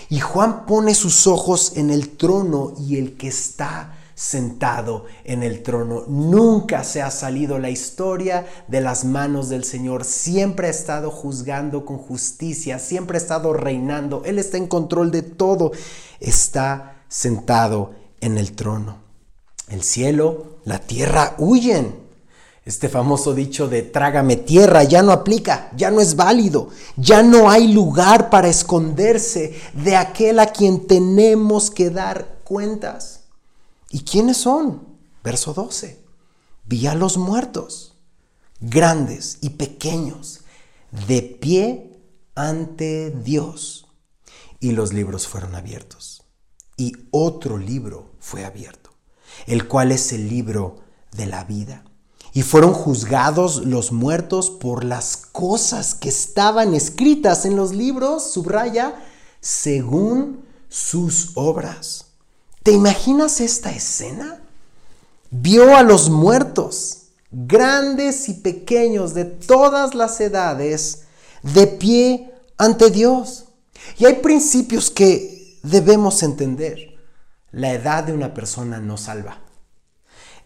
Y 0.08 0.20
Juan 0.20 0.66
pone 0.66 0.94
sus 0.94 1.26
ojos 1.26 1.76
en 1.76 1.90
el 1.90 2.16
trono 2.16 2.74
y 2.78 2.96
el 2.96 3.16
que 3.16 3.28
está 3.28 3.96
sentado 4.20 5.06
en 5.24 5.42
el 5.42 5.62
trono. 5.62 6.04
Nunca 6.06 6.84
se 6.84 7.00
ha 7.00 7.10
salido 7.10 7.58
la 7.58 7.70
historia 7.70 8.46
de 8.68 8.82
las 8.82 9.06
manos 9.06 9.48
del 9.48 9.64
Señor. 9.64 10.04
Siempre 10.04 10.66
ha 10.66 10.70
estado 10.70 11.10
juzgando 11.10 11.86
con 11.86 11.96
justicia, 11.96 12.78
siempre 12.78 13.16
ha 13.16 13.20
estado 13.22 13.54
reinando. 13.54 14.22
Él 14.26 14.38
está 14.38 14.58
en 14.58 14.66
control 14.66 15.10
de 15.10 15.22
todo. 15.22 15.72
Está 16.20 17.02
sentado 17.08 17.92
en 18.20 18.36
el 18.36 18.52
trono. 18.52 18.98
El 19.68 19.82
cielo, 19.82 20.58
la 20.64 20.80
tierra 20.80 21.34
huyen. 21.38 21.94
Este 22.66 22.90
famoso 22.90 23.32
dicho 23.32 23.68
de 23.68 23.80
trágame 23.80 24.36
tierra 24.36 24.84
ya 24.84 25.02
no 25.02 25.12
aplica, 25.12 25.70
ya 25.74 25.90
no 25.90 25.98
es 26.02 26.14
válido, 26.14 26.68
ya 26.98 27.22
no 27.22 27.48
hay 27.48 27.72
lugar 27.72 28.28
para 28.28 28.48
esconderse 28.48 29.58
de 29.72 29.96
aquel 29.96 30.40
a 30.40 30.48
quien 30.48 30.86
tenemos 30.86 31.70
que 31.70 31.88
dar 31.88 32.36
cuentas. 32.44 33.19
¿Y 33.90 34.04
quiénes 34.04 34.38
son? 34.38 34.98
Verso 35.22 35.52
12. 35.52 36.02
Vi 36.64 36.86
a 36.86 36.94
los 36.94 37.18
muertos, 37.18 37.96
grandes 38.60 39.38
y 39.40 39.50
pequeños, 39.50 40.40
de 41.08 41.22
pie 41.22 42.00
ante 42.36 43.10
Dios. 43.10 43.88
Y 44.60 44.72
los 44.72 44.92
libros 44.92 45.26
fueron 45.26 45.56
abiertos. 45.56 46.22
Y 46.76 46.92
otro 47.10 47.58
libro 47.58 48.12
fue 48.20 48.44
abierto, 48.44 48.90
el 49.46 49.66
cual 49.66 49.90
es 49.90 50.12
el 50.12 50.28
libro 50.28 50.80
de 51.12 51.26
la 51.26 51.44
vida. 51.44 51.84
Y 52.32 52.42
fueron 52.42 52.72
juzgados 52.72 53.66
los 53.66 53.90
muertos 53.90 54.50
por 54.50 54.84
las 54.84 55.16
cosas 55.16 55.96
que 55.96 56.08
estaban 56.08 56.74
escritas 56.74 57.44
en 57.44 57.56
los 57.56 57.74
libros, 57.74 58.32
subraya, 58.32 59.04
según 59.40 60.44
sus 60.68 61.32
obras. 61.34 62.09
¿Te 62.62 62.72
imaginas 62.72 63.40
esta 63.40 63.70
escena? 63.70 64.38
Vio 65.30 65.76
a 65.76 65.82
los 65.82 66.10
muertos, 66.10 67.04
grandes 67.30 68.28
y 68.28 68.34
pequeños 68.34 69.14
de 69.14 69.24
todas 69.24 69.94
las 69.94 70.20
edades, 70.20 71.04
de 71.42 71.66
pie 71.66 72.34
ante 72.58 72.90
Dios. 72.90 73.46
Y 73.96 74.04
hay 74.04 74.16
principios 74.16 74.90
que 74.90 75.58
debemos 75.62 76.22
entender. 76.22 76.98
La 77.50 77.72
edad 77.72 78.04
de 78.04 78.12
una 78.12 78.34
persona 78.34 78.78
no 78.78 78.98
salva. 78.98 79.40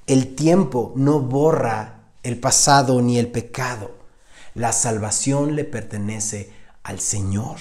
El 0.07 0.37
tiempo 0.37 0.93
no 0.95 1.19
borra 1.19 2.13
el 2.23 2.39
pasado 2.39 3.03
ni 3.03 3.19
el 3.19 3.33
pecado. 3.33 3.91
La 4.55 4.73
salvación 4.73 5.57
le 5.57 5.65
pertenece 5.65 6.53
al 6.85 7.01
Señor. 7.01 7.59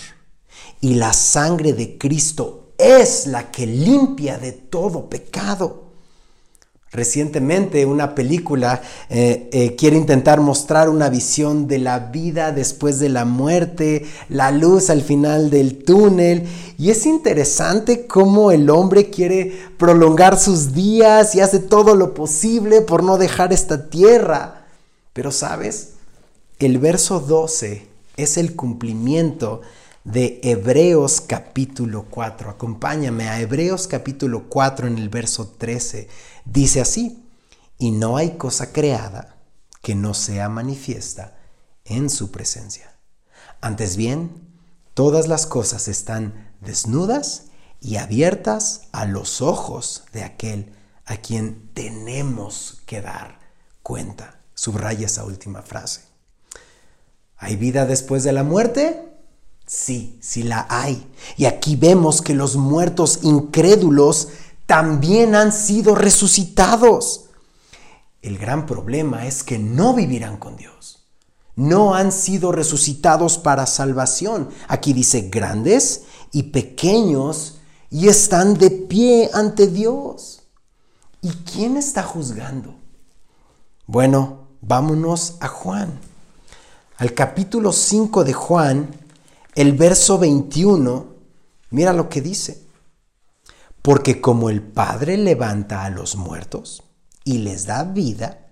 Y 0.79 0.93
la 0.93 1.13
sangre 1.13 1.73
de 1.73 1.97
Cristo 1.97 2.62
es 2.83 3.27
la 3.27 3.51
que 3.51 3.65
limpia 3.65 4.37
de 4.37 4.51
todo 4.51 5.09
pecado. 5.09 5.83
Recientemente 6.93 7.87
una 7.87 8.13
película 8.13 8.79
eh, 9.09 9.49
eh, 9.51 9.75
quiere 9.75 9.97
intentar 9.97 10.41
mostrar 10.41 10.89
una 10.89 11.09
visión 11.09 11.67
de 11.67 11.79
la 11.79 11.97
vida 11.97 12.51
después 12.51 12.99
de 12.99 13.09
la 13.09 13.25
muerte, 13.25 14.05
la 14.29 14.51
luz 14.51 14.91
al 14.91 15.01
final 15.01 15.49
del 15.49 15.83
túnel. 15.83 16.47
Y 16.77 16.91
es 16.91 17.07
interesante 17.07 18.05
cómo 18.05 18.51
el 18.51 18.69
hombre 18.69 19.09
quiere 19.09 19.57
prolongar 19.79 20.37
sus 20.37 20.73
días 20.73 21.33
y 21.33 21.39
hace 21.39 21.57
todo 21.57 21.95
lo 21.95 22.13
posible 22.13 22.81
por 22.81 23.01
no 23.03 23.17
dejar 23.17 23.53
esta 23.53 23.89
tierra. 23.89 24.67
Pero 25.13 25.31
sabes, 25.31 25.93
el 26.59 26.77
verso 26.77 27.19
12 27.19 27.87
es 28.17 28.37
el 28.37 28.55
cumplimiento 28.55 29.61
de 30.03 30.41
Hebreos 30.43 31.21
capítulo 31.21 32.05
4. 32.09 32.49
Acompáñame 32.49 33.29
a 33.29 33.39
Hebreos 33.39 33.87
capítulo 33.87 34.49
4 34.49 34.87
en 34.87 34.97
el 34.97 35.09
verso 35.09 35.47
13. 35.57 36.09
Dice 36.45 36.81
así, 36.81 37.25
y 37.77 37.91
no 37.91 38.17
hay 38.17 38.31
cosa 38.31 38.73
creada 38.73 39.37
que 39.81 39.95
no 39.95 40.13
sea 40.13 40.49
manifiesta 40.49 41.37
en 41.85 42.09
su 42.09 42.31
presencia. 42.31 42.95
Antes 43.61 43.95
bien, 43.95 44.49
todas 44.93 45.27
las 45.27 45.45
cosas 45.45 45.87
están 45.87 46.53
desnudas 46.59 47.45
y 47.79 47.97
abiertas 47.97 48.87
a 48.91 49.05
los 49.05 49.41
ojos 49.41 50.03
de 50.11 50.23
aquel 50.23 50.73
a 51.05 51.17
quien 51.17 51.69
tenemos 51.73 52.81
que 52.85 53.01
dar 53.01 53.39
cuenta. 53.81 54.39
Subraya 54.53 55.05
esa 55.05 55.25
última 55.25 55.61
frase. 55.61 56.01
¿Hay 57.37 57.55
vida 57.55 57.85
después 57.85 58.23
de 58.23 58.31
la 58.31 58.43
muerte? 58.43 59.12
Sí, 59.75 60.19
sí 60.21 60.43
la 60.43 60.67
hay. 60.69 61.03
Y 61.35 61.45
aquí 61.45 61.75
vemos 61.75 62.21
que 62.21 62.35
los 62.35 62.57
muertos 62.57 63.21
incrédulos 63.23 64.27
también 64.67 65.33
han 65.33 65.51
sido 65.51 65.95
resucitados. 65.95 67.25
El 68.21 68.37
gran 68.37 68.67
problema 68.67 69.25
es 69.25 69.43
que 69.43 69.57
no 69.57 69.95
vivirán 69.95 70.37
con 70.37 70.57
Dios. 70.57 71.07
No 71.55 71.95
han 71.95 72.11
sido 72.11 72.51
resucitados 72.51 73.39
para 73.39 73.65
salvación. 73.65 74.49
Aquí 74.67 74.93
dice 74.93 75.29
grandes 75.31 76.03
y 76.31 76.43
pequeños 76.43 77.57
y 77.89 78.09
están 78.09 78.53
de 78.53 78.69
pie 78.69 79.31
ante 79.33 79.65
Dios. 79.65 80.43
¿Y 81.19 81.31
quién 81.31 81.77
está 81.77 82.03
juzgando? 82.03 82.75
Bueno, 83.87 84.49
vámonos 84.61 85.37
a 85.39 85.47
Juan. 85.47 85.99
Al 86.97 87.15
capítulo 87.15 87.71
5 87.71 88.23
de 88.23 88.33
Juan 88.33 89.02
el 89.55 89.73
verso 89.73 90.17
21, 90.17 91.07
mira 91.69 91.93
lo 91.93 92.09
que 92.09 92.21
dice. 92.21 92.63
Porque 93.81 94.21
como 94.21 94.49
el 94.49 94.61
Padre 94.61 95.17
levanta 95.17 95.83
a 95.83 95.89
los 95.89 96.15
muertos 96.15 96.83
y 97.25 97.39
les 97.39 97.65
da 97.65 97.83
vida, 97.83 98.47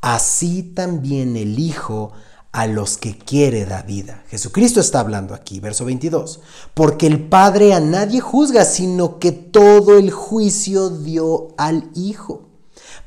así 0.00 0.62
también 0.62 1.36
el 1.36 1.58
Hijo 1.58 2.12
a 2.54 2.68
los 2.68 2.98
que 2.98 3.18
quiere 3.18 3.66
da 3.66 3.82
vida. 3.82 4.22
Jesucristo 4.28 4.78
está 4.78 5.00
hablando 5.00 5.34
aquí, 5.34 5.58
verso 5.58 5.84
22. 5.84 6.40
Porque 6.72 7.08
el 7.08 7.20
Padre 7.28 7.74
a 7.74 7.80
nadie 7.80 8.20
juzga, 8.20 8.64
sino 8.64 9.18
que 9.18 9.32
todo 9.32 9.98
el 9.98 10.12
juicio 10.12 10.88
dio 10.88 11.48
al 11.56 11.90
Hijo, 11.94 12.48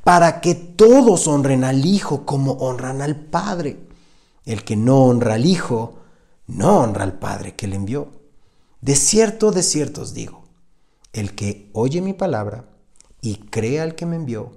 para 0.04 0.42
que 0.42 0.54
todos 0.54 1.28
honren 1.28 1.64
al 1.64 1.86
Hijo 1.86 2.26
como 2.26 2.54
honran 2.54 3.02
al 3.02 3.16
Padre. 3.16 3.78
El 4.46 4.66
que 4.66 4.76
no 4.76 5.04
honra 5.04 5.36
al 5.36 5.46
Hijo, 5.46 5.96
no 6.48 6.80
honra 6.80 7.04
al 7.04 7.20
Padre 7.20 7.56
que 7.56 7.68
le 7.68 7.76
envió. 7.76 8.12
De 8.82 8.96
cierto, 8.96 9.52
de 9.52 9.64
cierto 9.64 10.02
os 10.02 10.14
digo, 10.14 10.44
el 11.14 11.36
que 11.36 11.70
oye 11.74 12.02
mi 12.02 12.14
palabra 12.14 12.66
y 13.22 13.36
cree 13.36 13.82
al 13.82 13.96
que 13.96 14.06
me 14.06 14.16
envió, 14.16 14.52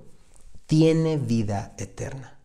tiene 0.66 1.16
vida 1.16 1.74
eterna. 1.78 2.38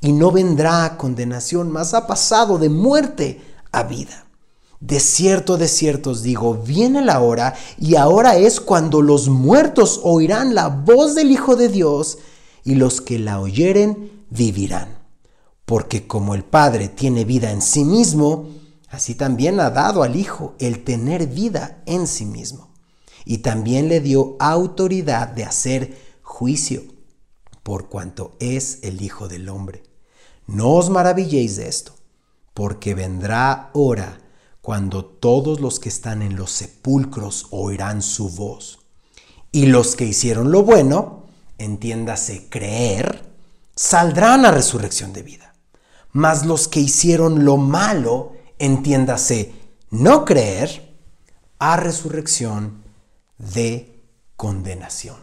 Y 0.00 0.12
no 0.12 0.32
vendrá 0.32 0.84
a 0.84 0.98
condenación, 0.98 1.70
mas 1.70 1.94
ha 1.94 2.06
pasado 2.06 2.58
de 2.58 2.68
muerte 2.68 3.40
a 3.72 3.84
vida. 3.84 4.26
De 4.80 4.98
cierto, 4.98 5.56
de 5.56 5.68
cierto 5.68 6.10
os 6.10 6.22
digo, 6.22 6.54
viene 6.54 7.04
la 7.04 7.20
hora 7.20 7.54
y 7.78 7.96
ahora 7.96 8.36
es 8.36 8.60
cuando 8.60 9.02
los 9.02 9.28
muertos 9.28 10.00
oirán 10.02 10.54
la 10.54 10.68
voz 10.68 11.14
del 11.14 11.30
Hijo 11.30 11.54
de 11.54 11.68
Dios 11.68 12.18
y 12.64 12.74
los 12.74 13.00
que 13.00 13.18
la 13.18 13.40
oyeren 13.40 14.24
vivirán. 14.30 14.98
Porque 15.66 16.06
como 16.06 16.34
el 16.34 16.44
Padre 16.44 16.88
tiene 16.88 17.24
vida 17.24 17.50
en 17.52 17.62
sí 17.62 17.84
mismo, 17.84 18.48
Así 18.90 19.14
también 19.14 19.60
ha 19.60 19.70
dado 19.70 20.02
al 20.02 20.16
Hijo 20.16 20.54
el 20.58 20.82
tener 20.82 21.28
vida 21.28 21.82
en 21.86 22.06
sí 22.06 22.26
mismo. 22.26 22.74
Y 23.24 23.38
también 23.38 23.88
le 23.88 24.00
dio 24.00 24.36
autoridad 24.40 25.28
de 25.28 25.44
hacer 25.44 25.96
juicio, 26.22 26.82
por 27.62 27.88
cuanto 27.88 28.36
es 28.40 28.80
el 28.82 29.00
Hijo 29.00 29.28
del 29.28 29.48
Hombre. 29.48 29.84
No 30.46 30.70
os 30.72 30.90
maravilléis 30.90 31.56
de 31.56 31.68
esto, 31.68 31.94
porque 32.54 32.94
vendrá 32.94 33.70
hora 33.74 34.20
cuando 34.60 35.04
todos 35.04 35.60
los 35.60 35.78
que 35.78 35.88
están 35.88 36.22
en 36.22 36.36
los 36.36 36.50
sepulcros 36.50 37.46
oirán 37.50 38.02
su 38.02 38.28
voz. 38.30 38.80
Y 39.52 39.66
los 39.66 39.94
que 39.94 40.04
hicieron 40.04 40.50
lo 40.50 40.64
bueno, 40.64 41.26
entiéndase 41.58 42.48
creer, 42.48 43.30
saldrán 43.76 44.44
a 44.44 44.50
resurrección 44.50 45.12
de 45.12 45.22
vida. 45.22 45.54
Mas 46.12 46.44
los 46.44 46.66
que 46.66 46.80
hicieron 46.80 47.44
lo 47.44 47.56
malo, 47.56 48.32
entiéndase, 48.60 49.52
no 49.90 50.24
creer, 50.24 50.88
a 51.58 51.76
resurrección 51.76 52.84
de 53.36 54.00
condenación. 54.36 55.16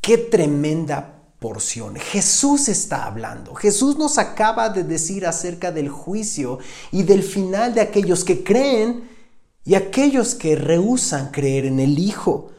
Qué 0.00 0.18
tremenda 0.18 1.22
porción. 1.38 1.96
Jesús 1.96 2.68
está 2.68 3.06
hablando. 3.06 3.54
Jesús 3.54 3.96
nos 3.96 4.18
acaba 4.18 4.68
de 4.68 4.82
decir 4.82 5.26
acerca 5.26 5.72
del 5.72 5.88
juicio 5.88 6.58
y 6.90 7.04
del 7.04 7.22
final 7.22 7.74
de 7.74 7.80
aquellos 7.80 8.24
que 8.24 8.42
creen 8.42 9.08
y 9.64 9.74
aquellos 9.74 10.34
que 10.34 10.56
rehusan 10.56 11.30
creer 11.30 11.64
en 11.66 11.80
el 11.80 11.98
Hijo. 11.98 12.50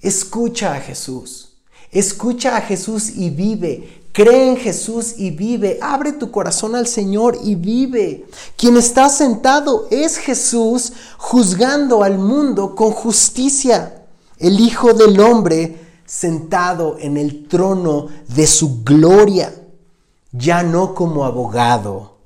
Escucha 0.00 0.74
a 0.74 0.80
Jesús. 0.80 1.58
Escucha 1.92 2.56
a 2.56 2.60
Jesús 2.62 3.10
y 3.16 3.30
vive. 3.30 3.99
Cree 4.12 4.50
en 4.50 4.56
Jesús 4.56 5.14
y 5.16 5.30
vive. 5.30 5.78
Abre 5.80 6.12
tu 6.12 6.30
corazón 6.30 6.74
al 6.74 6.86
Señor 6.86 7.38
y 7.42 7.54
vive. 7.54 8.26
Quien 8.56 8.76
está 8.76 9.08
sentado 9.08 9.86
es 9.90 10.16
Jesús 10.18 10.92
juzgando 11.16 12.02
al 12.02 12.18
mundo 12.18 12.74
con 12.74 12.90
justicia. 12.90 14.04
El 14.38 14.58
Hijo 14.58 14.94
del 14.94 15.20
Hombre 15.20 15.78
sentado 16.10 16.96
en 16.98 17.16
el 17.16 17.46
trono 17.46 18.08
de 18.26 18.48
su 18.48 18.82
gloria, 18.82 19.54
ya 20.32 20.64
no 20.64 20.92
como 20.92 21.24
abogado, 21.24 22.16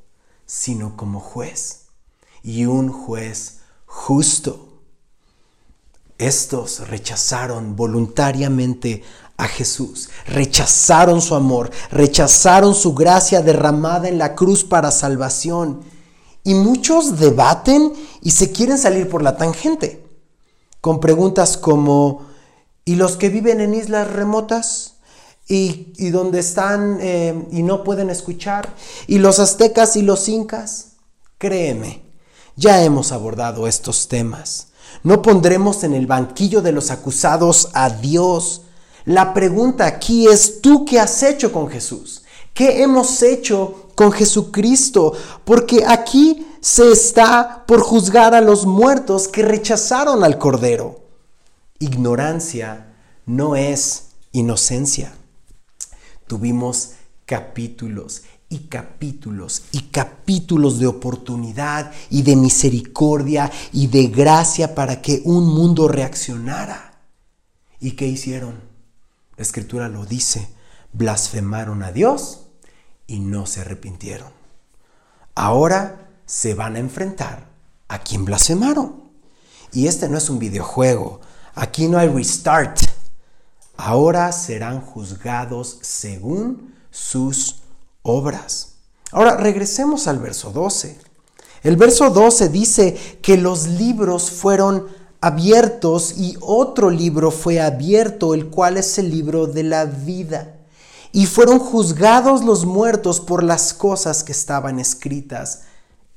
sino 0.47 0.97
como 0.97 1.21
juez. 1.21 1.89
Y 2.43 2.65
un 2.65 2.91
juez 2.91 3.59
justo. 3.85 4.69
Estos 6.17 6.89
rechazaron 6.89 7.77
voluntariamente 7.77 9.03
a 9.37 9.49
Jesús, 9.49 10.11
rechazaron 10.27 11.21
su 11.21 11.35
amor, 11.35 11.71
rechazaron 11.91 12.75
su 12.75 12.95
gracia 12.95 13.43
derramada 13.43 14.09
en 14.09 14.19
la 14.19 14.35
cruz 14.35 14.65
para 14.65 14.91
salvación. 14.91 15.83
Y 16.45 16.55
muchos 16.55 17.19
debaten 17.19 17.93
y 18.23 18.31
se 18.31 18.53
quieren 18.53 18.79
salir 18.79 19.09
por 19.09 19.23
la 19.23 19.37
tangente, 19.37 20.07
con 20.81 21.01
preguntas 21.01 21.57
como, 21.57 22.27
¿y 22.85 22.97
los 22.97 23.17
que 23.17 23.31
viven 23.31 23.61
en 23.61 23.75
islas 23.75 24.11
remotas? 24.11 24.91
¿Y, 25.47 26.11
donde 26.11 26.39
están 26.39 26.99
eh, 27.03 27.47
y 27.51 27.63
no 27.63 27.85
pueden 27.85 28.09
escuchar? 28.09 28.75
¿Y 29.07 29.19
los 29.19 29.39
aztecas 29.39 29.97
y 29.97 30.03
los 30.03 30.29
incas? 30.29 30.93
Créeme, 31.37 32.03
ya 32.57 32.83
hemos 32.83 33.13
abordado 33.13 33.67
estos 33.67 34.09
temas. 34.09 34.69
No 35.03 35.21
pondremos 35.21 35.85
en 35.85 35.93
el 35.93 36.07
banquillo 36.07 36.63
de 36.63 36.73
los 36.73 36.91
acusados 36.91 37.69
a 37.75 37.91
Dios. 37.91 38.63
La 39.05 39.35
pregunta 39.35 39.87
aquí 39.87 40.27
es, 40.27 40.61
¿tú 40.63 40.85
qué 40.85 40.99
has 40.99 41.23
hecho 41.23 41.53
con 41.53 41.69
Jesús? 41.69 42.23
¿Qué 42.55 42.83
hemos 42.83 43.23
hecho 43.23 43.91
con 43.95 44.13
Jesucristo? 44.13 45.13
Porque 45.45 45.85
aquí 45.87 46.47
se 46.61 46.91
está 46.91 47.65
por 47.67 47.81
juzgar 47.81 48.35
a 48.35 48.41
los 48.41 48.65
muertos 48.65 49.29
que 49.29 49.43
rechazaron 49.43 50.25
al 50.25 50.39
Cordero. 50.39 51.01
Ignorancia 51.79 52.95
no 53.27 53.57
es 53.57 54.11
inocencia. 54.33 55.15
Tuvimos 56.27 56.93
capítulos 57.27 58.23
y 58.49 58.61
capítulos 58.69 59.65
y 59.73 59.83
capítulos 59.91 60.79
de 60.79 60.87
oportunidad 60.87 61.93
y 62.09 62.23
de 62.23 62.37
misericordia 62.37 63.51
y 63.73 63.89
de 63.89 64.07
gracia 64.07 64.75
para 64.75 65.03
que 65.03 65.21
un 65.25 65.47
mundo 65.47 65.89
reaccionara. 65.89 67.03
¿Y 67.81 67.93
qué 67.93 68.07
hicieron? 68.07 68.74
La 69.37 69.43
escritura 69.43 69.89
lo 69.89 70.07
dice, 70.07 70.49
blasfemaron 70.93 71.83
a 71.83 71.93
Dios 71.93 72.47
y 73.07 73.21
no 73.21 73.47
se 73.47 73.61
arrepintieron. 73.61 74.33
Ahora 75.35 76.09
se 76.27 76.55
van 76.55 76.77
a 76.77 76.79
enfrentar 76.79 77.49
a 77.89 77.99
quien 77.99 78.25
blasfemaron. 78.25 79.05
Y 79.73 79.89
este 79.89 80.09
no 80.09 80.17
es 80.19 80.31
un 80.31 80.39
videojuego, 80.39 81.21
aquí 81.55 81.89
no 81.89 81.99
hay 81.99 82.09
restart. 82.09 82.79
Ahora 83.77 84.31
serán 84.31 84.81
juzgados 84.81 85.79
según 85.83 86.75
sus 86.91 87.63
obras. 88.03 88.77
Ahora 89.11 89.37
regresemos 89.37 90.07
al 90.07 90.21
verso 90.21 90.53
12. 90.53 91.01
El 91.65 91.77
verso 91.77 92.11
12 92.11 92.51
dice 92.51 93.19
que 93.23 93.37
los 93.37 93.67
libros 93.67 94.31
fueron 94.31 94.87
abiertos 95.25 96.19
y 96.19 96.37
otro 96.43 96.91
libro 96.91 97.31
fue 97.31 97.59
abierto, 97.59 98.35
el 98.35 98.51
cual 98.51 98.77
es 98.77 98.99
el 98.99 99.11
libro 99.11 99.47
de 99.47 99.63
la 99.63 99.87
vida. 99.87 100.57
Y 101.13 101.25
fueron 101.25 101.59
juzgados 101.59 102.45
los 102.45 102.67
muertos 102.67 103.21
por 103.21 103.43
las 103.43 103.73
cosas 103.73 104.23
que 104.23 104.33
estaban 104.33 104.79
escritas 104.79 105.63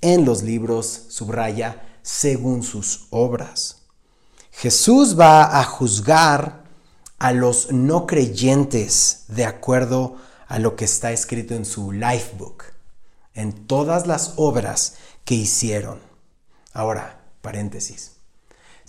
en 0.01 0.25
los 0.25 0.43
libros, 0.43 1.03
subraya, 1.07 1.83
según 2.01 2.63
sus 2.63 3.07
obras. 3.09 3.77
Jesús 4.51 5.17
va 5.17 5.57
a 5.57 5.63
juzgar 5.63 6.65
a 7.17 7.31
los 7.31 7.71
no 7.71 8.07
creyentes 8.07 9.23
de 9.29 9.45
acuerdo 9.45 10.17
a 10.47 10.59
lo 10.59 10.75
que 10.75 10.83
está 10.83 11.13
escrito 11.13 11.53
en 11.53 11.63
su 11.63 11.93
lifebook, 11.93 12.63
en 13.33 13.67
todas 13.67 14.05
las 14.05 14.33
obras 14.35 14.95
que 15.23 15.35
hicieron. 15.35 15.99
Ahora, 16.73 17.21
paréntesis. 17.41 18.16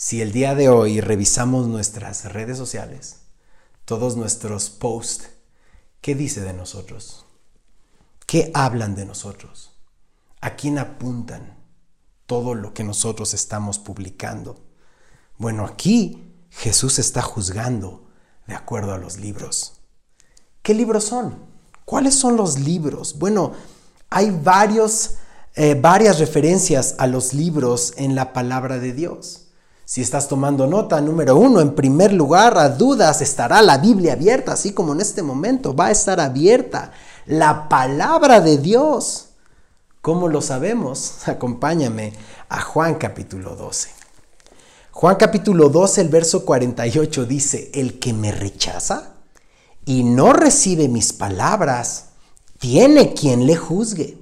Si 0.01 0.23
el 0.23 0.31
día 0.31 0.55
de 0.55 0.69
hoy 0.69 1.01
revisamos 1.01 1.67
nuestras 1.67 2.33
redes 2.33 2.57
sociales, 2.57 3.23
todos 3.85 4.17
nuestros 4.17 4.71
posts, 4.71 5.29
¿qué 6.01 6.15
dice 6.15 6.41
de 6.41 6.53
nosotros? 6.53 7.27
¿Qué 8.25 8.53
hablan 8.55 8.95
de 8.95 9.05
nosotros? 9.05 9.73
¿A 10.41 10.55
quién 10.55 10.79
apuntan 10.79 11.59
todo 12.27 12.55
lo 12.55 12.75
que 12.75 12.85
nosotros 12.85 13.35
estamos 13.35 13.81
publicando? 13.81 14.65
Bueno, 15.37 15.65
aquí 15.65 16.33
Jesús 16.51 17.01
está 17.01 17.21
juzgando 17.21 18.07
de 18.47 18.55
acuerdo 18.55 18.95
a 18.95 18.99
los 18.99 19.19
libros. 19.19 19.81
¿Qué 20.63 20.75
libros 20.75 21.07
son? 21.07 21.45
¿Cuáles 21.85 22.15
son 22.15 22.37
los 22.37 22.61
libros? 22.61 23.19
Bueno, 23.19 23.53
hay 24.11 24.31
varios, 24.31 25.15
eh, 25.57 25.75
varias 25.75 26.21
referencias 26.21 26.95
a 26.99 27.09
los 27.09 27.35
libros 27.35 27.95
en 27.97 28.15
la 28.15 28.33
palabra 28.33 28.79
de 28.79 28.93
Dios. 28.93 29.48
Si 29.89 30.03
estás 30.03 30.29
tomando 30.29 30.67
nota, 30.67 31.01
número 31.01 31.35
uno, 31.39 31.63
en 31.63 31.75
primer 31.75 32.13
lugar, 32.13 32.59
a 32.59 32.69
dudas, 32.69 33.23
estará 33.23 33.63
la 33.63 33.79
Biblia 33.79 34.13
abierta, 34.13 34.53
así 34.53 34.75
como 34.75 34.93
en 34.93 35.01
este 35.01 35.23
momento 35.23 35.75
va 35.75 35.87
a 35.87 35.91
estar 35.91 36.21
abierta 36.21 36.93
la 37.25 37.71
palabra 37.71 38.43
de 38.43 38.59
Dios. 38.59 39.31
¿Cómo 40.03 40.29
lo 40.29 40.43
sabemos? 40.43 41.27
Acompáñame 41.27 42.13
a 42.51 42.61
Juan 42.61 42.97
capítulo 42.97 43.57
12. 43.57 43.89
Juan 44.91 45.17
capítulo 45.17 45.71
12, 45.71 46.03
el 46.03 46.09
verso 46.11 46.45
48 46.45 47.25
dice, 47.25 47.71
el 47.73 47.99
que 47.99 48.13
me 48.13 48.31
rechaza 48.31 49.15
y 49.87 50.05
no 50.05 50.35
recibe 50.35 50.89
mis 50.89 51.15
palabras, 51.15 52.11
tiene 52.59 53.15
quien 53.15 53.47
le 53.47 53.57
juzgue. 53.57 54.19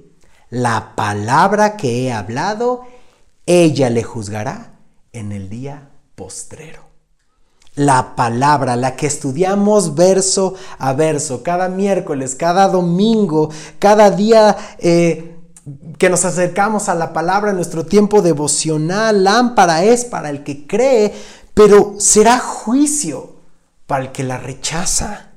La 0.49 0.95
palabra 0.95 1.75
que 1.75 2.05
he 2.05 2.13
hablado, 2.13 2.83
ella 3.45 3.89
le 3.89 4.03
juzgará 4.03 4.76
en 5.17 5.31
el 5.31 5.49
día 5.49 5.89
postrero. 6.15 6.81
La 7.75 8.15
palabra, 8.15 8.75
la 8.75 8.95
que 8.95 9.05
estudiamos 9.05 9.93
verso 9.93 10.55
a 10.79 10.93
verso, 10.93 11.43
cada 11.43 11.69
miércoles, 11.69 12.33
cada 12.33 12.67
domingo, 12.67 13.49
cada 13.77 14.09
día 14.09 14.57
eh, 14.79 15.35
que 15.99 16.09
nos 16.09 16.25
acercamos 16.25 16.89
a 16.89 16.95
la 16.95 17.13
palabra 17.13 17.51
en 17.51 17.57
nuestro 17.57 17.85
tiempo 17.85 18.21
devocional, 18.21 19.23
lámpara 19.23 19.83
es 19.83 20.05
para 20.05 20.29
el 20.29 20.43
que 20.43 20.65
cree, 20.65 21.13
pero 21.53 21.95
será 21.99 22.39
juicio 22.39 23.35
para 23.85 24.05
el 24.05 24.11
que 24.11 24.23
la 24.23 24.37
rechaza. 24.37 25.31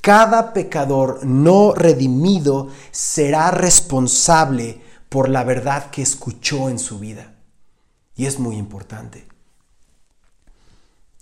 Cada 0.00 0.52
pecador 0.52 1.24
no 1.24 1.74
redimido 1.74 2.68
será 2.90 3.50
responsable 3.50 4.80
por 5.08 5.28
la 5.28 5.44
verdad 5.44 5.90
que 5.90 6.02
escuchó 6.02 6.68
en 6.68 6.78
su 6.78 6.98
vida. 6.98 7.34
Y 8.20 8.26
es 8.26 8.38
muy 8.38 8.58
importante. 8.58 9.26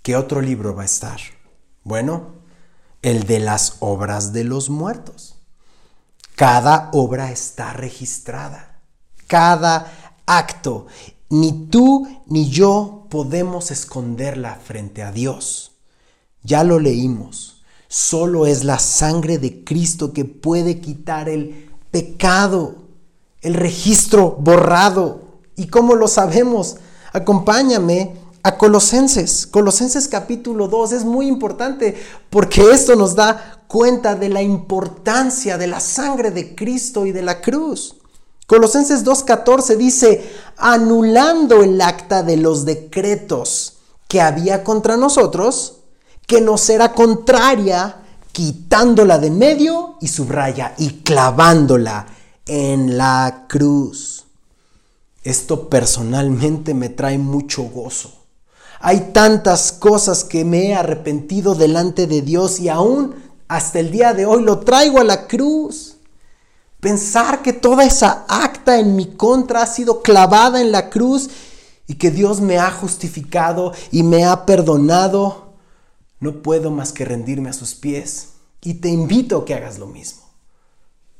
¿Qué 0.03 0.17
otro 0.17 0.41
libro 0.41 0.75
va 0.75 0.81
a 0.81 0.85
estar? 0.85 1.17
Bueno, 1.85 2.33
el 3.01 3.23
de 3.23 3.39
las 3.39 3.77
obras 3.79 4.33
de 4.33 4.43
los 4.43 4.69
muertos. 4.69 5.37
Cada 6.35 6.89
obra 6.91 7.31
está 7.31 7.71
registrada. 7.71 8.81
Cada 9.27 10.19
acto. 10.25 10.87
Ni 11.29 11.67
tú 11.67 12.05
ni 12.27 12.49
yo 12.49 13.07
podemos 13.09 13.71
esconderla 13.71 14.55
frente 14.55 15.01
a 15.01 15.13
Dios. 15.13 15.77
Ya 16.43 16.65
lo 16.65 16.79
leímos. 16.79 17.63
Solo 17.87 18.45
es 18.45 18.65
la 18.65 18.77
sangre 18.77 19.37
de 19.37 19.63
Cristo 19.63 20.11
que 20.11 20.25
puede 20.25 20.81
quitar 20.81 21.29
el 21.29 21.71
pecado, 21.91 22.89
el 23.39 23.53
registro 23.53 24.31
borrado. 24.31 25.39
¿Y 25.55 25.67
cómo 25.67 25.95
lo 25.95 26.09
sabemos? 26.09 26.75
Acompáñame 27.11 28.15
a 28.43 28.57
Colosenses. 28.57 29.47
Colosenses 29.47 30.07
capítulo 30.07 30.67
2 30.67 30.91
es 30.93 31.05
muy 31.05 31.27
importante 31.27 31.95
porque 32.29 32.71
esto 32.71 32.95
nos 32.95 33.15
da 33.15 33.63
cuenta 33.67 34.15
de 34.15 34.29
la 34.29 34.41
importancia 34.41 35.57
de 35.57 35.67
la 35.67 35.79
sangre 35.79 36.31
de 36.31 36.55
Cristo 36.55 37.05
y 37.05 37.11
de 37.11 37.21
la 37.21 37.41
cruz. 37.41 37.95
Colosenses 38.47 39.05
2.14 39.05 39.77
dice, 39.77 40.27
anulando 40.57 41.61
el 41.61 41.79
acta 41.81 42.23
de 42.23 42.35
los 42.35 42.65
decretos 42.65 43.77
que 44.07 44.21
había 44.21 44.63
contra 44.63 44.97
nosotros, 44.97 45.81
que 46.25 46.41
nos 46.41 46.67
era 46.71 46.93
contraria, 46.93 47.97
quitándola 48.31 49.19
de 49.19 49.29
medio 49.29 49.97
y 50.01 50.07
subraya 50.07 50.73
y 50.79 51.01
clavándola 51.03 52.07
en 52.47 52.97
la 52.97 53.45
cruz. 53.47 54.25
Esto 55.23 55.69
personalmente 55.69 56.73
me 56.73 56.89
trae 56.89 57.17
mucho 57.17 57.63
gozo. 57.63 58.13
Hay 58.79 59.11
tantas 59.11 59.73
cosas 59.73 60.23
que 60.23 60.45
me 60.45 60.67
he 60.67 60.75
arrepentido 60.75 61.55
delante 61.55 62.07
de 62.07 62.21
Dios 62.21 62.59
y 62.59 62.69
aún 62.69 63.15
hasta 63.49 63.79
el 63.79 63.91
día 63.91 64.13
de 64.13 64.25
hoy 64.25 64.43
lo 64.43 64.59
traigo 64.59 64.99
a 64.99 65.03
la 65.03 65.27
cruz. 65.27 65.97
Pensar 66.79 67.41
que 67.41 67.51
toda 67.51 67.83
esa 67.83 68.25
acta 68.29 68.79
en 68.79 68.95
mi 68.95 69.07
contra 69.15 69.63
ha 69.63 69.67
sido 69.67 70.01
clavada 70.01 70.61
en 70.61 70.71
la 70.71 70.89
cruz 70.89 71.29
y 71.87 71.95
que 71.95 72.11
Dios 72.11 72.39
me 72.39 72.57
ha 72.57 72.71
justificado 72.71 73.73
y 73.91 74.03
me 74.03 74.23
ha 74.23 74.45
perdonado, 74.45 75.55
no 76.21 76.41
puedo 76.41 76.71
más 76.71 76.93
que 76.93 77.03
rendirme 77.03 77.49
a 77.49 77.53
sus 77.53 77.75
pies 77.75 78.29
y 78.61 78.75
te 78.75 78.89
invito 78.89 79.39
a 79.39 79.45
que 79.45 79.55
hagas 79.55 79.77
lo 79.77 79.87
mismo. 79.87 80.28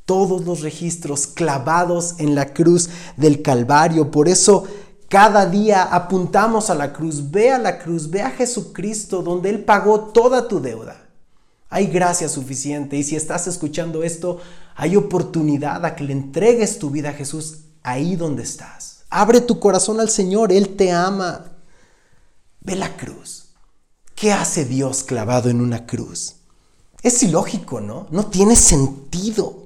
Todos 0.10 0.44
los 0.44 0.62
registros 0.62 1.28
clavados 1.28 2.16
en 2.18 2.34
la 2.34 2.52
cruz 2.52 2.90
del 3.16 3.44
Calvario, 3.44 4.10
por 4.10 4.28
eso 4.28 4.64
cada 5.08 5.46
día 5.46 5.84
apuntamos 5.84 6.72
a 6.72 6.74
la 6.74 6.94
cruz, 6.94 7.30
ve 7.30 7.52
a 7.52 7.60
la 7.60 7.78
cruz, 7.78 8.10
ve 8.10 8.24
a 8.24 8.32
Jesucristo 8.32 9.22
donde 9.22 9.52
Él 9.52 9.64
pagó 9.64 10.00
toda 10.06 10.48
tu 10.48 10.60
deuda. 10.62 11.00
Hay 11.70 11.86
gracia 11.86 12.28
suficiente 12.28 12.98
y 12.98 13.04
si 13.04 13.16
estás 13.16 13.46
escuchando 13.46 14.02
esto, 14.02 14.40
hay 14.76 14.96
oportunidad 14.96 15.86
a 15.86 15.96
que 15.96 16.04
le 16.04 16.14
entregues 16.14 16.80
tu 16.80 16.90
vida 16.90 17.10
a 17.10 17.14
Jesús 17.14 17.66
ahí 17.84 18.16
donde 18.16 18.42
estás. 18.42 19.04
Abre 19.12 19.42
tu 19.42 19.60
corazón 19.60 20.00
al 20.00 20.10
Señor, 20.10 20.52
Él 20.52 20.76
te 20.76 20.92
ama. 20.92 21.52
Ve 22.62 22.76
la 22.76 22.98
cruz. 22.98 23.50
¿Qué 24.16 24.34
hace 24.34 24.66
Dios 24.66 25.04
clavado 25.04 25.52
en 25.52 25.62
una 25.62 25.86
cruz? 25.86 26.38
Es 27.04 27.22
ilógico, 27.22 27.80
¿no? 27.80 28.08
No 28.10 28.26
tiene 28.26 28.56
sentido. 28.56 29.59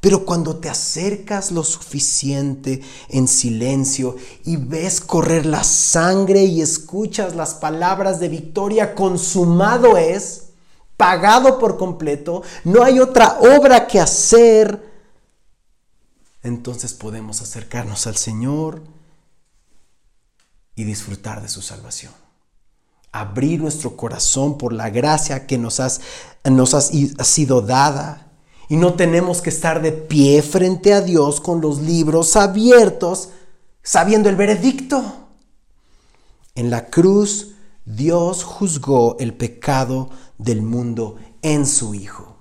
Pero 0.00 0.24
cuando 0.24 0.56
te 0.56 0.68
acercas 0.68 1.50
lo 1.50 1.64
suficiente 1.64 2.82
en 3.08 3.26
silencio 3.26 4.16
y 4.44 4.56
ves 4.56 5.00
correr 5.00 5.44
la 5.44 5.64
sangre 5.64 6.44
y 6.44 6.62
escuchas 6.62 7.34
las 7.34 7.54
palabras 7.54 8.20
de 8.20 8.28
victoria, 8.28 8.94
consumado 8.94 9.96
es, 9.96 10.50
pagado 10.96 11.58
por 11.58 11.76
completo, 11.76 12.42
no 12.62 12.84
hay 12.84 13.00
otra 13.00 13.38
obra 13.40 13.88
que 13.88 13.98
hacer, 13.98 14.88
entonces 16.42 16.94
podemos 16.94 17.42
acercarnos 17.42 18.06
al 18.06 18.16
Señor 18.16 18.82
y 20.76 20.84
disfrutar 20.84 21.42
de 21.42 21.48
su 21.48 21.60
salvación. 21.60 22.12
Abrir 23.10 23.60
nuestro 23.60 23.96
corazón 23.96 24.58
por 24.58 24.72
la 24.72 24.90
gracia 24.90 25.46
que 25.46 25.58
nos, 25.58 25.80
has, 25.80 26.00
nos 26.44 26.74
ha 26.74 26.80
sido 27.24 27.62
dada 27.62 28.27
y 28.68 28.76
no 28.76 28.94
tenemos 28.94 29.40
que 29.40 29.50
estar 29.50 29.80
de 29.80 29.92
pie 29.92 30.42
frente 30.42 30.92
a 30.92 31.00
Dios 31.00 31.40
con 31.40 31.60
los 31.60 31.80
libros 31.80 32.36
abiertos, 32.36 33.30
sabiendo 33.82 34.28
el 34.28 34.36
veredicto. 34.36 35.02
En 36.54 36.70
la 36.70 36.86
cruz, 36.86 37.54
Dios 37.86 38.44
juzgó 38.44 39.16
el 39.18 39.32
pecado 39.34 40.10
del 40.36 40.60
mundo 40.60 41.16
en 41.40 41.66
su 41.66 41.94
Hijo. 41.94 42.36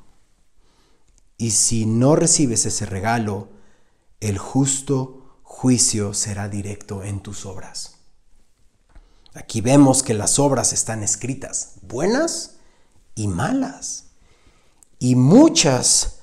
Y 1.38 1.52
si 1.52 1.86
no 1.86 2.16
recibes 2.16 2.66
ese 2.66 2.86
regalo, 2.86 3.48
el 4.20 4.38
justo 4.38 5.40
juicio 5.44 6.14
será 6.14 6.50
directo 6.50 7.04
en 7.04 7.22
tus 7.22 7.46
obras. 7.46 7.96
Aquí 9.34 9.62
vemos 9.62 10.02
que 10.02 10.16
las 10.16 10.40
obras 10.40 10.74
están 10.74 11.04
escritas, 11.04 11.74
buenas 11.84 12.56
y 13.16 13.28
malas. 13.28 14.06
Y 15.00 15.16
muchas 15.16 16.17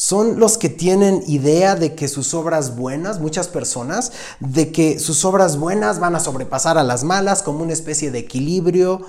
son 0.00 0.40
los 0.40 0.56
que 0.56 0.70
tienen 0.70 1.22
idea 1.26 1.76
de 1.76 1.94
que 1.94 2.08
sus 2.08 2.32
obras 2.32 2.74
buenas, 2.74 3.20
muchas 3.20 3.48
personas, 3.48 4.12
de 4.40 4.72
que 4.72 4.98
sus 4.98 5.26
obras 5.26 5.58
buenas 5.58 5.98
van 5.98 6.16
a 6.16 6.20
sobrepasar 6.20 6.78
a 6.78 6.84
las 6.84 7.04
malas 7.04 7.42
como 7.42 7.62
una 7.62 7.74
especie 7.74 8.10
de 8.10 8.20
equilibrio 8.20 9.02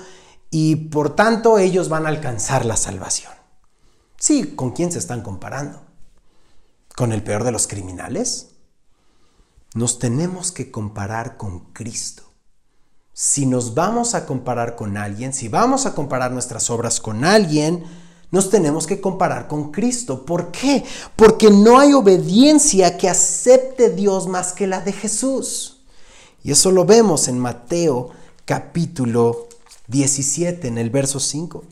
y 0.50 0.76
por 0.76 1.16
tanto 1.16 1.60
ellos 1.60 1.88
van 1.88 2.06
a 2.06 2.10
alcanzar 2.10 2.66
la 2.66 2.76
salvación. 2.76 3.32
Sí, 4.18 4.54
¿con 4.54 4.72
quién 4.72 4.92
se 4.92 5.00
están 5.00 5.22
comparando? 5.22 5.82
¿Con 6.94 7.14
el 7.14 7.24
peor 7.24 7.46
de 7.46 7.54
los 7.54 7.68
criminales? 7.68 8.50
Nos 9.74 9.98
tenemos 9.98 10.52
que 10.52 10.72
comparar 10.72 11.38
con 11.38 11.72
Cristo. 11.72 12.24
Si 13.14 13.46
nos 13.46 13.76
vamos 13.76 14.14
a 14.14 14.26
comparar 14.26 14.76
con 14.76 14.98
alguien, 14.98 15.32
si 15.34 15.48
vamos 15.48 15.86
a 15.86 15.96
comparar 15.96 16.34
nuestras 16.34 16.70
obras 16.70 17.00
con 17.00 17.24
alguien, 17.24 17.86
nos 18.32 18.50
tenemos 18.50 18.88
que 18.88 19.02
comparar 19.02 19.48
con 19.48 19.72
Cristo. 19.72 20.26
¿Por 20.26 20.52
qué? 20.52 20.84
Porque 21.16 21.52
no 21.52 21.80
hay 21.80 21.94
obediencia 21.94 22.98
que 22.98 23.10
acepte 23.10 23.90
Dios 23.90 24.28
más 24.28 24.54
que 24.54 24.68
la 24.68 24.80
de 24.80 24.94
Jesús. 24.94 25.82
Y 26.44 26.52
eso 26.52 26.72
lo 26.72 26.86
vemos 26.86 27.28
en 27.28 27.38
Mateo 27.38 28.10
capítulo 28.46 29.48
17, 29.88 30.68
en 30.68 30.78
el 30.78 30.90
verso 30.90 31.20
5. 31.20 31.64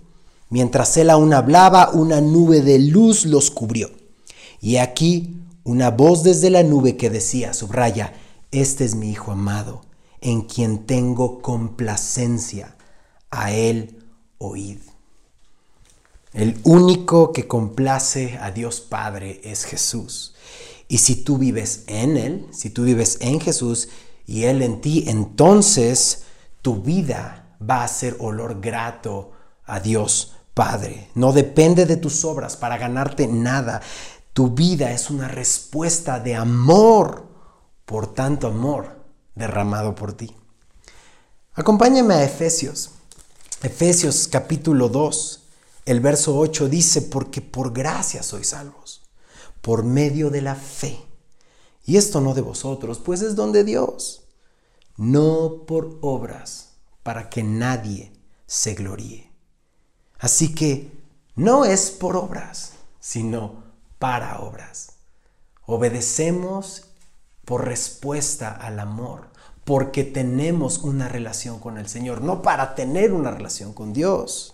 Mientras 0.49 0.97
él 0.97 1.09
aún 1.09 1.33
hablaba, 1.33 1.91
una 1.91 2.21
nube 2.21 2.61
de 2.61 2.79
luz 2.79 3.25
los 3.25 3.51
cubrió. 3.51 3.89
Y 4.61 4.77
aquí 4.77 5.37
una 5.63 5.91
voz 5.91 6.23
desde 6.23 6.49
la 6.49 6.63
nube 6.63 6.97
que 6.97 7.09
decía, 7.09 7.53
subraya, 7.53 8.13
este 8.51 8.83
es 8.83 8.95
mi 8.95 9.11
Hijo 9.11 9.31
amado, 9.31 9.81
en 10.19 10.41
quien 10.41 10.85
tengo 10.85 11.41
complacencia, 11.41 12.75
a 13.29 13.53
él 13.53 14.03
oíd. 14.39 14.79
El 16.33 16.59
único 16.63 17.33
que 17.33 17.47
complace 17.47 18.37
a 18.39 18.51
Dios 18.51 18.81
Padre 18.81 19.41
es 19.43 19.65
Jesús. 19.65 20.35
Y 20.87 20.99
si 20.99 21.15
tú 21.15 21.37
vives 21.37 21.83
en 21.87 22.17
Él, 22.17 22.47
si 22.51 22.69
tú 22.69 22.83
vives 22.83 23.17
en 23.21 23.39
Jesús 23.39 23.89
y 24.27 24.43
Él 24.43 24.61
en 24.61 24.79
ti, 24.81 25.05
entonces 25.07 26.23
tu 26.61 26.81
vida 26.81 27.55
va 27.67 27.83
a 27.83 27.87
ser 27.87 28.15
olor 28.19 28.61
grato 28.61 29.31
a 29.65 29.79
Dios 29.79 30.35
Padre. 30.53 31.09
No 31.15 31.31
depende 31.31 31.85
de 31.85 31.97
tus 31.97 32.23
obras 32.25 32.57
para 32.57 32.77
ganarte 32.77 33.27
nada. 33.27 33.81
Tu 34.33 34.49
vida 34.49 34.91
es 34.91 35.09
una 35.09 35.27
respuesta 35.27 36.19
de 36.19 36.35
amor 36.35 37.27
por 37.85 38.13
tanto 38.13 38.47
amor 38.47 39.03
derramado 39.33 39.95
por 39.95 40.13
ti. 40.13 40.35
Acompáñame 41.53 42.13
a 42.13 42.23
Efesios. 42.23 42.91
Efesios 43.63 44.27
capítulo 44.27 44.89
2. 44.89 45.38
El 45.89 46.01
verso 46.01 46.37
8 46.37 46.69
dice, 46.69 47.01
porque 47.01 47.41
por 47.41 47.73
gracia 47.73 48.21
sois 48.21 48.49
salvos, 48.49 49.01
por 49.59 49.83
medio 49.83 50.29
de 50.29 50.43
la 50.43 50.53
fe. 50.53 51.01
Y 51.83 51.97
esto 51.97 52.21
no 52.21 52.35
de 52.35 52.41
vosotros, 52.41 52.99
pues 52.99 53.23
es 53.23 53.35
don 53.35 53.51
de 53.51 53.63
Dios, 53.63 54.21
no 54.97 55.63
por 55.65 55.97
obras, 56.01 56.73
para 57.01 57.31
que 57.31 57.41
nadie 57.41 58.13
se 58.45 58.75
gloríe. 58.75 59.31
Así 60.19 60.53
que 60.53 60.91
no 61.35 61.65
es 61.65 61.89
por 61.89 62.15
obras, 62.17 62.73
sino 62.99 63.63
para 63.97 64.41
obras. 64.41 64.91
Obedecemos 65.65 66.83
por 67.45 67.65
respuesta 67.65 68.51
al 68.51 68.79
amor, 68.79 69.29
porque 69.63 70.03
tenemos 70.03 70.77
una 70.83 71.09
relación 71.09 71.57
con 71.57 71.79
el 71.79 71.89
Señor, 71.89 72.21
no 72.21 72.43
para 72.43 72.75
tener 72.75 73.11
una 73.11 73.31
relación 73.31 73.73
con 73.73 73.91
Dios. 73.91 74.53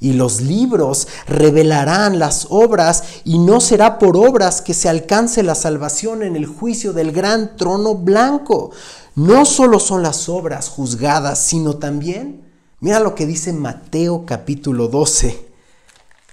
Y 0.00 0.12
los 0.12 0.40
libros 0.40 1.08
revelarán 1.26 2.18
las 2.18 2.46
obras 2.50 3.04
y 3.24 3.38
no 3.38 3.60
será 3.60 3.98
por 3.98 4.16
obras 4.16 4.60
que 4.60 4.74
se 4.74 4.88
alcance 4.88 5.42
la 5.42 5.54
salvación 5.54 6.22
en 6.22 6.36
el 6.36 6.46
juicio 6.46 6.92
del 6.92 7.12
gran 7.12 7.56
trono 7.56 7.94
blanco. 7.94 8.70
No 9.14 9.44
solo 9.44 9.80
son 9.80 10.02
las 10.02 10.28
obras 10.28 10.68
juzgadas, 10.68 11.38
sino 11.38 11.76
también, 11.76 12.44
mira 12.80 13.00
lo 13.00 13.14
que 13.14 13.26
dice 13.26 13.52
Mateo 13.52 14.26
capítulo 14.26 14.88
12. 14.88 15.48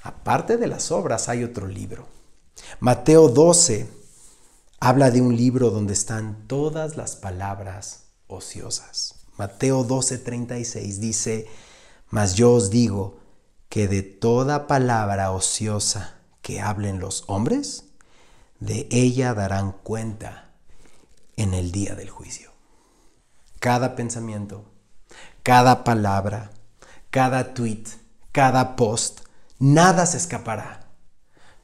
Aparte 0.04 0.58
de 0.58 0.67
las 0.67 0.91
obras 0.91 1.30
hay 1.30 1.43
otro 1.43 1.67
libro. 1.67 2.06
Mateo 2.82 3.30
12 3.30 3.88
habla 4.82 5.12
de 5.12 5.21
un 5.21 5.38
libro 5.38 5.69
donde 5.69 5.93
están 5.93 6.45
todas 6.47 6.97
las 6.97 7.15
palabras 7.15 8.08
ociosas. 8.28 9.15
Mateo 9.38 9.88
12:36 9.88 10.99
dice, 10.99 11.47
mas 12.10 12.36
yo 12.36 12.52
os 12.54 12.69
digo, 12.69 13.17
que 13.74 13.88
de 13.88 14.04
toda 14.04 14.68
palabra 14.68 15.32
ociosa 15.32 16.20
que 16.44 16.62
hablen 16.62 17.00
los 17.00 17.24
hombres, 17.26 17.86
de 18.60 18.88
ella 18.92 19.34
darán 19.34 19.72
cuenta 19.72 20.52
en 21.38 21.56
el 21.56 21.72
día 21.72 21.96
del 21.96 22.12
juicio. 22.12 22.52
Cada 23.60 23.96
pensamiento, 23.96 24.64
cada 25.42 25.84
palabra, 25.84 26.52
cada 27.10 27.56
tweet, 27.56 27.86
cada 28.32 28.76
post, 28.76 29.22
nada 29.58 30.06
se 30.06 30.18
escapará. 30.18 30.92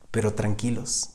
Pero 0.09 0.33
tranquilos, 0.33 1.11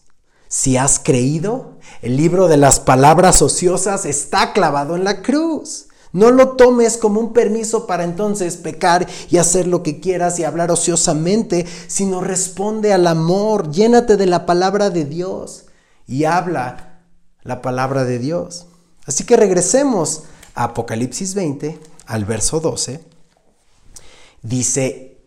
si 0.47 0.77
has 0.77 1.01
creído, 1.01 1.77
el 2.03 2.17
libro 2.17 2.47
de 2.47 2.57
las 2.57 2.79
palabras 2.79 3.43
ociosas 3.43 4.05
está 4.05 4.53
clavado 4.53 4.95
en 4.95 5.03
la 5.03 5.23
cruz. 5.23 5.89
No 6.15 6.31
lo 6.31 6.51
tomes 6.51 6.97
como 6.97 7.19
un 7.19 7.33
permiso 7.33 7.89
para 7.89 8.05
entonces 8.05 8.57
pecar 8.57 9.05
y 9.31 9.39
hacer 9.39 9.67
lo 9.67 9.83
que 9.83 9.99
quieras 9.99 10.39
y 10.39 10.45
hablar 10.45 10.71
ociosamente, 10.71 11.67
sino 11.89 12.21
responde 12.21 12.93
al 12.93 13.09
amor, 13.09 13.73
llénate 13.73 14.17
de 14.17 14.27
la 14.27 14.47
palabra 14.47 14.91
de 14.91 15.07
Dios 15.07 15.67
y 16.07 16.23
habla 16.23 17.01
la 17.43 17.61
palabra 17.63 18.05
de 18.05 18.21
Dios. 18.21 18.67
Así 19.07 19.25
que 19.25 19.37
regresemos 19.37 20.23
a 20.55 20.65
Apocalipsis 20.65 21.35
20, 21.35 21.81
al 22.07 22.25
verso 22.25 22.61
12. 22.61 23.01
Dice, 24.41 25.19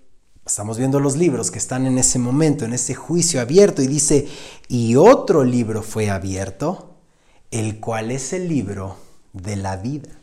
estamos 0.46 0.78
viendo 0.78 1.02
los 1.02 1.18
libros 1.18 1.52
que 1.52 1.60
están 1.60 1.86
en 1.86 1.98
ese 1.98 2.18
momento, 2.18 2.64
en 2.64 2.72
ese 2.72 2.96
juicio 2.96 3.42
abierto, 3.42 3.82
y 3.82 3.88
dice, 3.88 4.30
y 4.70 4.96
otro 4.96 5.44
libro 5.44 5.84
fue 5.84 6.10
abierto, 6.10 6.96
el 7.52 7.82
cual 7.82 8.10
es 8.12 8.32
el 8.32 8.48
libro 8.48 8.96
de 9.34 9.58
la 9.58 9.76
vida. 9.76 10.17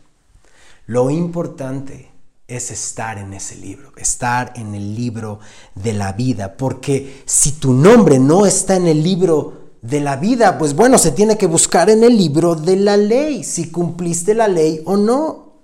Lo 0.87 1.11
importante 1.11 2.13
es 2.47 2.71
estar 2.71 3.17
en 3.17 3.33
ese 3.33 3.57
libro, 3.57 3.93
estar 3.97 4.53
en 4.57 4.75
el 4.75 4.95
libro 4.95 5.41
de 5.75 5.95
la 5.95 6.13
vida, 6.13 6.57
porque 6.59 7.23
si 7.25 7.53
tu 7.53 7.73
nombre 7.73 8.19
no 8.19 8.45
está 8.45 8.77
en 8.77 8.87
el 8.87 9.03
libro 9.03 9.65
de 9.81 10.01
la 10.01 10.17
vida, 10.17 10.59
pues 10.59 10.75
bueno, 10.75 10.99
se 10.99 11.13
tiene 11.13 11.39
que 11.39 11.47
buscar 11.47 11.89
en 11.89 12.05
el 12.05 12.17
libro 12.17 12.55
de 12.55 12.77
la 12.77 12.99
ley, 12.99 13.45
si 13.45 13.71
cumpliste 13.71 14.35
la 14.35 14.47
ley 14.47 14.83
o 14.85 14.97
no. 14.99 15.55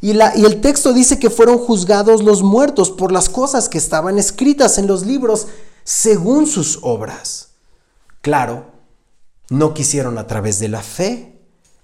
Y, 0.00 0.14
la, 0.14 0.34
y 0.34 0.46
el 0.46 0.62
texto 0.62 0.94
dice 0.94 1.18
que 1.18 1.28
fueron 1.28 1.58
juzgados 1.58 2.22
los 2.22 2.42
muertos 2.42 2.90
por 2.90 3.12
las 3.12 3.28
cosas 3.28 3.68
que 3.68 3.76
estaban 3.76 4.18
escritas 4.18 4.78
en 4.78 4.86
los 4.86 5.04
libros 5.04 5.46
según 5.84 6.46
sus 6.46 6.78
obras. 6.80 7.50
Claro, 8.22 8.70
no 9.50 9.74
quisieron 9.74 10.16
a 10.16 10.26
través 10.26 10.58
de 10.58 10.68
la 10.68 10.82
fe, 10.82 11.38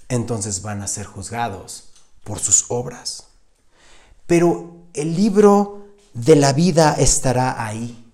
entonces 0.09 0.63
van 0.63 0.81
a 0.81 0.87
ser 0.87 1.05
juzgados 1.05 1.86
por 2.27 2.41
sus 2.41 2.67
obras. 2.69 3.29
Pero 4.27 4.89
el 4.95 5.15
libro 5.15 5.87
de 6.13 6.35
la 6.35 6.53
vida 6.53 6.95
estará 6.99 7.65
ahí 7.65 8.05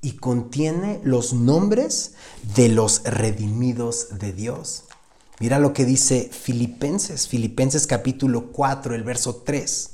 y 0.00 0.12
contiene 0.12 1.00
los 1.04 1.34
nombres 1.34 2.14
de 2.56 2.70
los 2.70 3.02
redimidos 3.04 4.18
de 4.18 4.32
Dios. 4.32 4.84
Mira 5.40 5.58
lo 5.58 5.74
que 5.74 5.84
dice 5.84 6.30
Filipenses, 6.32 7.28
Filipenses 7.28 7.86
capítulo 7.86 8.50
4, 8.50 8.94
el 8.94 9.02
verso 9.02 9.42
3. 9.44 9.90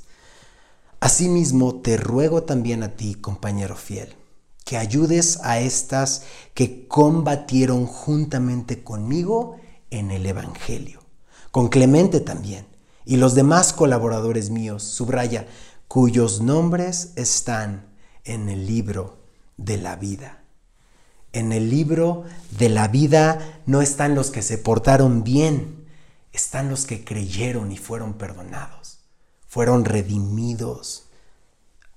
Asimismo, 1.01 1.81
te 1.81 1.97
ruego 1.97 2.43
también 2.43 2.83
a 2.83 2.95
ti, 2.95 3.15
compañero 3.15 3.75
fiel, 3.75 4.15
que 4.63 4.77
ayudes 4.77 5.39
a 5.43 5.59
estas 5.59 6.23
que 6.53 6.87
combatieron 6.87 7.85
juntamente 7.85 8.81
conmigo 8.81 9.57
en 9.89 10.11
el 10.11 10.25
Evangelio, 10.25 11.01
con 11.51 11.67
Clemente 11.67 12.21
también, 12.21 12.70
y 13.11 13.17
los 13.17 13.35
demás 13.35 13.73
colaboradores 13.73 14.51
míos, 14.51 14.83
subraya, 14.83 15.45
cuyos 15.89 16.39
nombres 16.39 17.11
están 17.17 17.89
en 18.23 18.47
el 18.47 18.65
libro 18.65 19.17
de 19.57 19.77
la 19.77 19.97
vida. 19.97 20.45
En 21.33 21.51
el 21.51 21.69
libro 21.69 22.23
de 22.57 22.69
la 22.69 22.87
vida 22.87 23.59
no 23.65 23.81
están 23.81 24.15
los 24.15 24.31
que 24.31 24.41
se 24.41 24.57
portaron 24.57 25.25
bien, 25.25 25.89
están 26.31 26.69
los 26.69 26.85
que 26.85 27.03
creyeron 27.03 27.73
y 27.73 27.77
fueron 27.77 28.13
perdonados, 28.13 28.99
fueron 29.45 29.83
redimidos. 29.83 31.09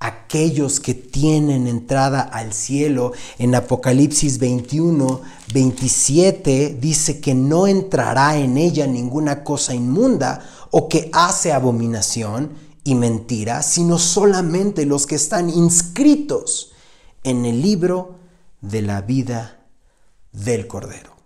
Aquellos 0.05 0.81
que 0.81 0.93
tienen 0.93 1.67
entrada 1.67 2.21
al 2.21 2.53
cielo, 2.53 3.13
en 3.39 3.55
Apocalipsis 3.55 4.39
21, 4.39 5.23
27, 5.55 6.77
dice 6.79 7.21
que 7.23 7.35
no 7.35 7.67
entrará 7.67 8.37
en 8.37 8.59
ella 8.59 8.87
ninguna 8.87 9.43
cosa 9.43 9.75
inmunda 9.75 10.47
o 10.71 10.91
que 10.91 11.09
hace 11.15 11.55
abominación 11.55 12.51
y 12.85 12.95
mentira, 12.97 13.63
sino 13.63 13.99
solamente 13.99 14.85
los 14.85 15.07
que 15.07 15.15
están 15.15 15.49
inscritos 15.49 16.73
en 17.23 17.47
el 17.47 17.63
libro 17.63 18.17
de 18.61 18.83
la 18.83 19.01
vida 19.01 19.65
del 20.33 20.67
Cordero. 20.67 21.17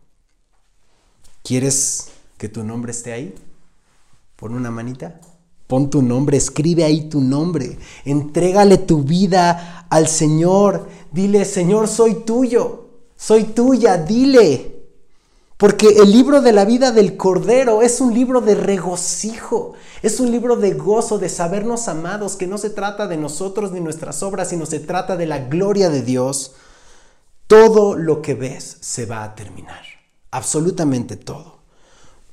¿Quieres 1.42 2.10
que 2.36 2.48
tu 2.48 2.62
nombre 2.62 2.92
esté 2.92 3.12
ahí? 3.12 3.34
Pon 4.36 4.54
una 4.54 4.70
manita. 4.70 5.20
Pon 5.68 5.90
tu 5.90 6.02
nombre, 6.02 6.38
escribe 6.38 6.82
ahí 6.82 7.08
tu 7.08 7.20
nombre. 7.20 7.78
Entrégale 8.04 8.78
tu 8.78 9.02
vida 9.02 9.86
al 9.90 10.08
Señor. 10.08 10.88
Dile, 11.12 11.44
Señor, 11.44 11.86
soy 11.86 12.24
tuyo. 12.24 12.88
Soy 13.16 13.44
tuya. 13.44 13.98
Dile. 13.98 14.78
Porque 15.58 15.88
el 15.88 16.10
libro 16.10 16.40
de 16.40 16.52
la 16.52 16.64
vida 16.64 16.90
del 16.92 17.16
Cordero 17.16 17.82
es 17.82 18.00
un 18.00 18.14
libro 18.14 18.40
de 18.40 18.54
regocijo, 18.54 19.72
es 20.02 20.20
un 20.20 20.30
libro 20.30 20.54
de 20.54 20.74
gozo, 20.74 21.18
de 21.18 21.28
sabernos 21.28 21.88
amados, 21.88 22.36
que 22.36 22.46
no 22.46 22.58
se 22.58 22.70
trata 22.70 23.08
de 23.08 23.16
nosotros 23.16 23.72
ni 23.72 23.80
nuestras 23.80 24.22
obras, 24.22 24.50
sino 24.50 24.66
se 24.66 24.78
trata 24.78 25.16
de 25.16 25.26
la 25.26 25.40
gloria 25.40 25.90
de 25.90 26.02
Dios. 26.02 26.52
Todo 27.48 27.96
lo 27.96 28.22
que 28.22 28.34
ves 28.34 28.76
se 28.80 29.04
va 29.04 29.24
a 29.24 29.34
terminar, 29.34 29.82
absolutamente 30.30 31.16
todo. 31.16 31.58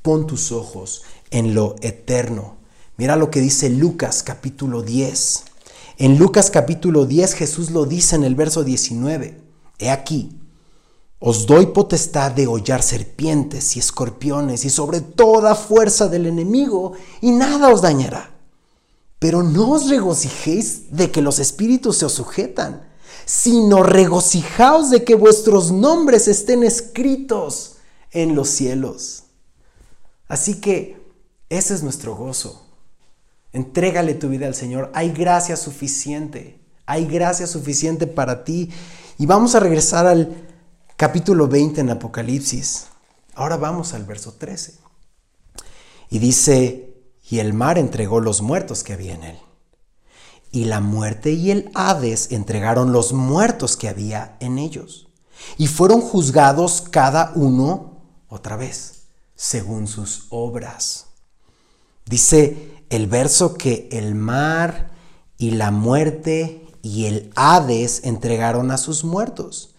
Pon 0.03 0.27
tus 0.27 0.51
ojos 0.51 1.01
en 1.31 1.55
lo 1.55 1.75
eterno. 1.81 2.54
Mira 2.97 3.17
lo 3.17 3.29
que 3.29 3.41
dice 3.41 3.69
Lucas 3.69 4.23
capítulo 4.23 4.81
10. 4.81 5.43
En 5.97 6.17
Lucas 6.17 6.49
capítulo 6.49 7.05
10 7.05 7.33
Jesús 7.33 7.71
lo 7.71 7.85
dice 7.85 8.15
en 8.15 8.23
el 8.23 8.35
verso 8.35 8.63
19. 8.63 9.37
He 9.79 9.89
aquí, 9.89 10.39
os 11.19 11.45
doy 11.45 11.67
potestad 11.67 12.31
de 12.31 12.47
hollar 12.47 12.81
serpientes 12.81 13.75
y 13.75 13.79
escorpiones 13.79 14.63
y 14.63 14.69
sobre 14.69 15.01
toda 15.01 15.55
fuerza 15.55 16.07
del 16.07 16.25
enemigo, 16.25 16.93
y 17.19 17.31
nada 17.31 17.67
os 17.67 17.81
dañará. 17.81 18.33
Pero 19.19 19.43
no 19.43 19.71
os 19.71 19.89
regocijéis 19.89 20.95
de 20.95 21.11
que 21.11 21.21
los 21.21 21.39
espíritus 21.39 21.97
se 21.97 22.05
os 22.05 22.13
sujetan, 22.13 22.87
sino 23.25 23.83
regocijaos 23.83 24.89
de 24.89 25.03
que 25.03 25.15
vuestros 25.15 25.69
nombres 25.69 26.29
estén 26.29 26.63
escritos 26.63 27.75
en 28.11 28.35
los 28.35 28.47
cielos. 28.47 29.23
Así 30.29 30.61
que 30.61 31.03
ese 31.49 31.73
es 31.73 31.83
nuestro 31.83 32.15
gozo. 32.15 32.64
Entrégale 33.55 34.15
tu 34.15 34.27
vida 34.27 34.47
al 34.47 34.53
Señor. 34.53 34.91
Hay 34.93 35.11
gracia 35.11 35.55
suficiente. 35.55 36.59
Hay 36.85 37.05
gracia 37.05 37.47
suficiente 37.47 38.05
para 38.05 38.43
ti. 38.43 38.69
Y 39.17 39.27
vamos 39.27 39.55
a 39.55 39.61
regresar 39.61 40.05
al 40.07 40.45
capítulo 40.97 41.47
20 41.47 41.79
en 41.79 41.89
Apocalipsis. 41.89 42.87
Ahora 43.33 43.55
vamos 43.55 43.93
al 43.93 44.03
verso 44.03 44.33
13. 44.33 44.75
Y 46.09 46.19
dice, 46.19 46.97
y 47.29 47.39
el 47.39 47.53
mar 47.53 47.77
entregó 47.77 48.19
los 48.19 48.41
muertos 48.41 48.83
que 48.83 48.91
había 48.91 49.15
en 49.15 49.23
él. 49.23 49.39
Y 50.51 50.65
la 50.65 50.81
muerte 50.81 51.31
y 51.31 51.51
el 51.51 51.71
Hades 51.75 52.33
entregaron 52.33 52.91
los 52.91 53.13
muertos 53.13 53.77
que 53.77 53.87
había 53.87 54.35
en 54.41 54.57
ellos. 54.57 55.07
Y 55.57 55.67
fueron 55.67 56.01
juzgados 56.01 56.81
cada 56.81 57.31
uno, 57.35 58.01
otra 58.27 58.57
vez, 58.57 59.03
según 59.33 59.87
sus 59.87 60.27
obras. 60.29 61.05
Dice 62.05 62.74
el 62.89 63.07
verso 63.07 63.55
que 63.55 63.89
el 63.91 64.15
mar 64.15 64.91
y 65.37 65.51
la 65.51 65.71
muerte 65.71 66.65
y 66.81 67.05
el 67.05 67.31
Hades 67.35 68.01
entregaron 68.03 68.71
a 68.71 68.77
sus 68.77 69.03
muertos. 69.03 69.75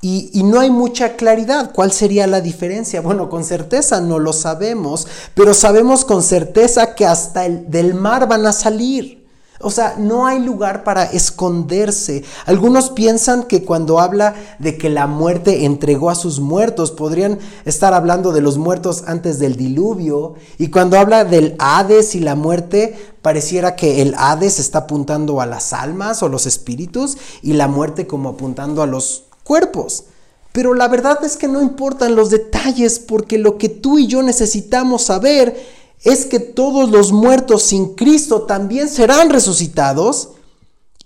Y, 0.00 0.42
no 0.44 0.60
hay 0.60 0.68
mucha 0.68 1.16
claridad. 1.16 1.72
¿Cuál 1.72 1.90
sería 1.90 2.26
la 2.26 2.42
diferencia? 2.42 3.00
Bueno, 3.00 3.30
con 3.30 3.42
certeza 3.42 4.02
no 4.02 4.18
lo 4.18 4.34
sabemos, 4.34 5.06
pero 5.34 5.54
sabemos 5.54 6.04
con 6.04 6.22
certeza 6.22 6.94
que 6.94 7.06
hasta 7.06 7.46
el 7.46 7.70
del 7.70 7.94
mar 7.94 8.28
van 8.28 8.44
a 8.44 8.52
salir. 8.52 9.23
O 9.60 9.70
sea, 9.70 9.94
no 9.98 10.26
hay 10.26 10.40
lugar 10.40 10.82
para 10.82 11.04
esconderse. 11.04 12.24
Algunos 12.44 12.90
piensan 12.90 13.44
que 13.44 13.64
cuando 13.64 14.00
habla 14.00 14.34
de 14.58 14.76
que 14.76 14.90
la 14.90 15.06
muerte 15.06 15.64
entregó 15.64 16.10
a 16.10 16.16
sus 16.16 16.40
muertos, 16.40 16.90
podrían 16.90 17.38
estar 17.64 17.94
hablando 17.94 18.32
de 18.32 18.40
los 18.40 18.58
muertos 18.58 19.04
antes 19.06 19.38
del 19.38 19.56
diluvio. 19.56 20.34
Y 20.58 20.68
cuando 20.68 20.98
habla 20.98 21.24
del 21.24 21.54
Hades 21.58 22.14
y 22.14 22.20
la 22.20 22.34
muerte, 22.34 22.96
pareciera 23.22 23.76
que 23.76 24.02
el 24.02 24.14
Hades 24.18 24.58
está 24.58 24.80
apuntando 24.80 25.40
a 25.40 25.46
las 25.46 25.72
almas 25.72 26.22
o 26.22 26.28
los 26.28 26.46
espíritus 26.46 27.16
y 27.40 27.52
la 27.52 27.68
muerte 27.68 28.06
como 28.06 28.30
apuntando 28.30 28.82
a 28.82 28.86
los 28.86 29.24
cuerpos. 29.44 30.04
Pero 30.50 30.74
la 30.74 30.88
verdad 30.88 31.24
es 31.24 31.36
que 31.36 31.48
no 31.48 31.60
importan 31.60 32.14
los 32.14 32.30
detalles 32.30 32.98
porque 32.98 33.38
lo 33.38 33.56
que 33.56 33.68
tú 33.68 33.98
y 33.98 34.06
yo 34.06 34.22
necesitamos 34.22 35.02
saber 35.02 35.83
es 36.04 36.26
que 36.26 36.38
todos 36.38 36.90
los 36.90 37.12
muertos 37.12 37.62
sin 37.62 37.94
Cristo 37.94 38.42
también 38.42 38.88
serán 38.88 39.30
resucitados. 39.30 40.30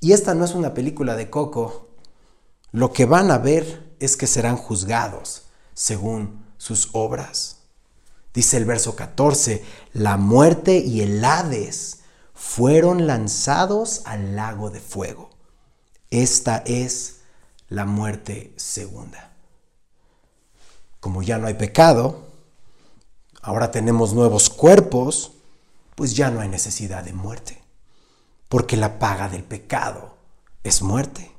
Y 0.00 0.12
esta 0.12 0.34
no 0.34 0.44
es 0.44 0.54
una 0.54 0.74
película 0.74 1.14
de 1.16 1.30
Coco. 1.30 1.88
Lo 2.72 2.92
que 2.92 3.06
van 3.06 3.30
a 3.30 3.38
ver 3.38 3.94
es 4.00 4.16
que 4.16 4.26
serán 4.26 4.56
juzgados 4.56 5.44
según 5.72 6.44
sus 6.58 6.90
obras. 6.92 7.60
Dice 8.34 8.56
el 8.56 8.64
verso 8.64 8.96
14, 8.96 9.64
la 9.92 10.16
muerte 10.16 10.78
y 10.78 11.00
el 11.00 11.24
Hades 11.24 12.00
fueron 12.34 13.06
lanzados 13.06 14.02
al 14.04 14.36
lago 14.36 14.70
de 14.70 14.80
fuego. 14.80 15.30
Esta 16.10 16.58
es 16.66 17.20
la 17.68 17.84
muerte 17.84 18.52
segunda. 18.56 19.32
Como 21.00 21.22
ya 21.22 21.38
no 21.38 21.46
hay 21.46 21.54
pecado, 21.54 22.27
ahora 23.42 23.70
tenemos 23.70 24.12
nuevos 24.12 24.50
cuerpos, 24.50 25.32
pues 25.94 26.14
ya 26.14 26.30
no 26.30 26.40
hay 26.40 26.48
necesidad 26.48 27.02
de 27.04 27.12
muerte, 27.12 27.62
porque 28.48 28.76
la 28.76 28.98
paga 28.98 29.28
del 29.28 29.44
pecado 29.44 30.14
es 30.62 30.82
muerte. 30.82 31.32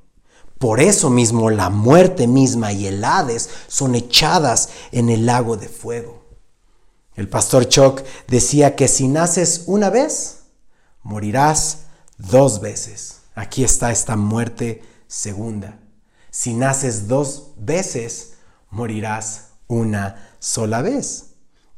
Por 0.57 0.81
eso 0.81 1.09
mismo 1.09 1.49
la 1.49 1.69
muerte 1.69 2.27
misma 2.27 2.73
y 2.73 2.85
el 2.87 3.03
Hades 3.03 3.49
son 3.67 3.95
echadas 3.95 4.69
en 4.91 5.09
el 5.09 5.25
lago 5.25 5.55
de 5.55 5.69
fuego. 5.69 6.25
El 7.15 7.29
pastor 7.29 7.67
Choc 7.67 8.03
decía 8.27 8.75
que 8.75 8.87
si 8.87 9.07
naces 9.07 9.63
una 9.67 9.89
vez, 9.89 10.43
morirás 11.03 11.85
dos 12.17 12.59
veces. 12.59 13.21
Aquí 13.35 13.63
está 13.63 13.91
esta 13.91 14.17
muerte 14.17 14.83
segunda. 15.07 15.79
Si 16.29 16.53
naces 16.53 17.07
dos 17.07 17.51
veces, 17.57 18.33
morirás 18.69 19.51
una 19.67 20.35
sola 20.39 20.81
vez. 20.81 21.28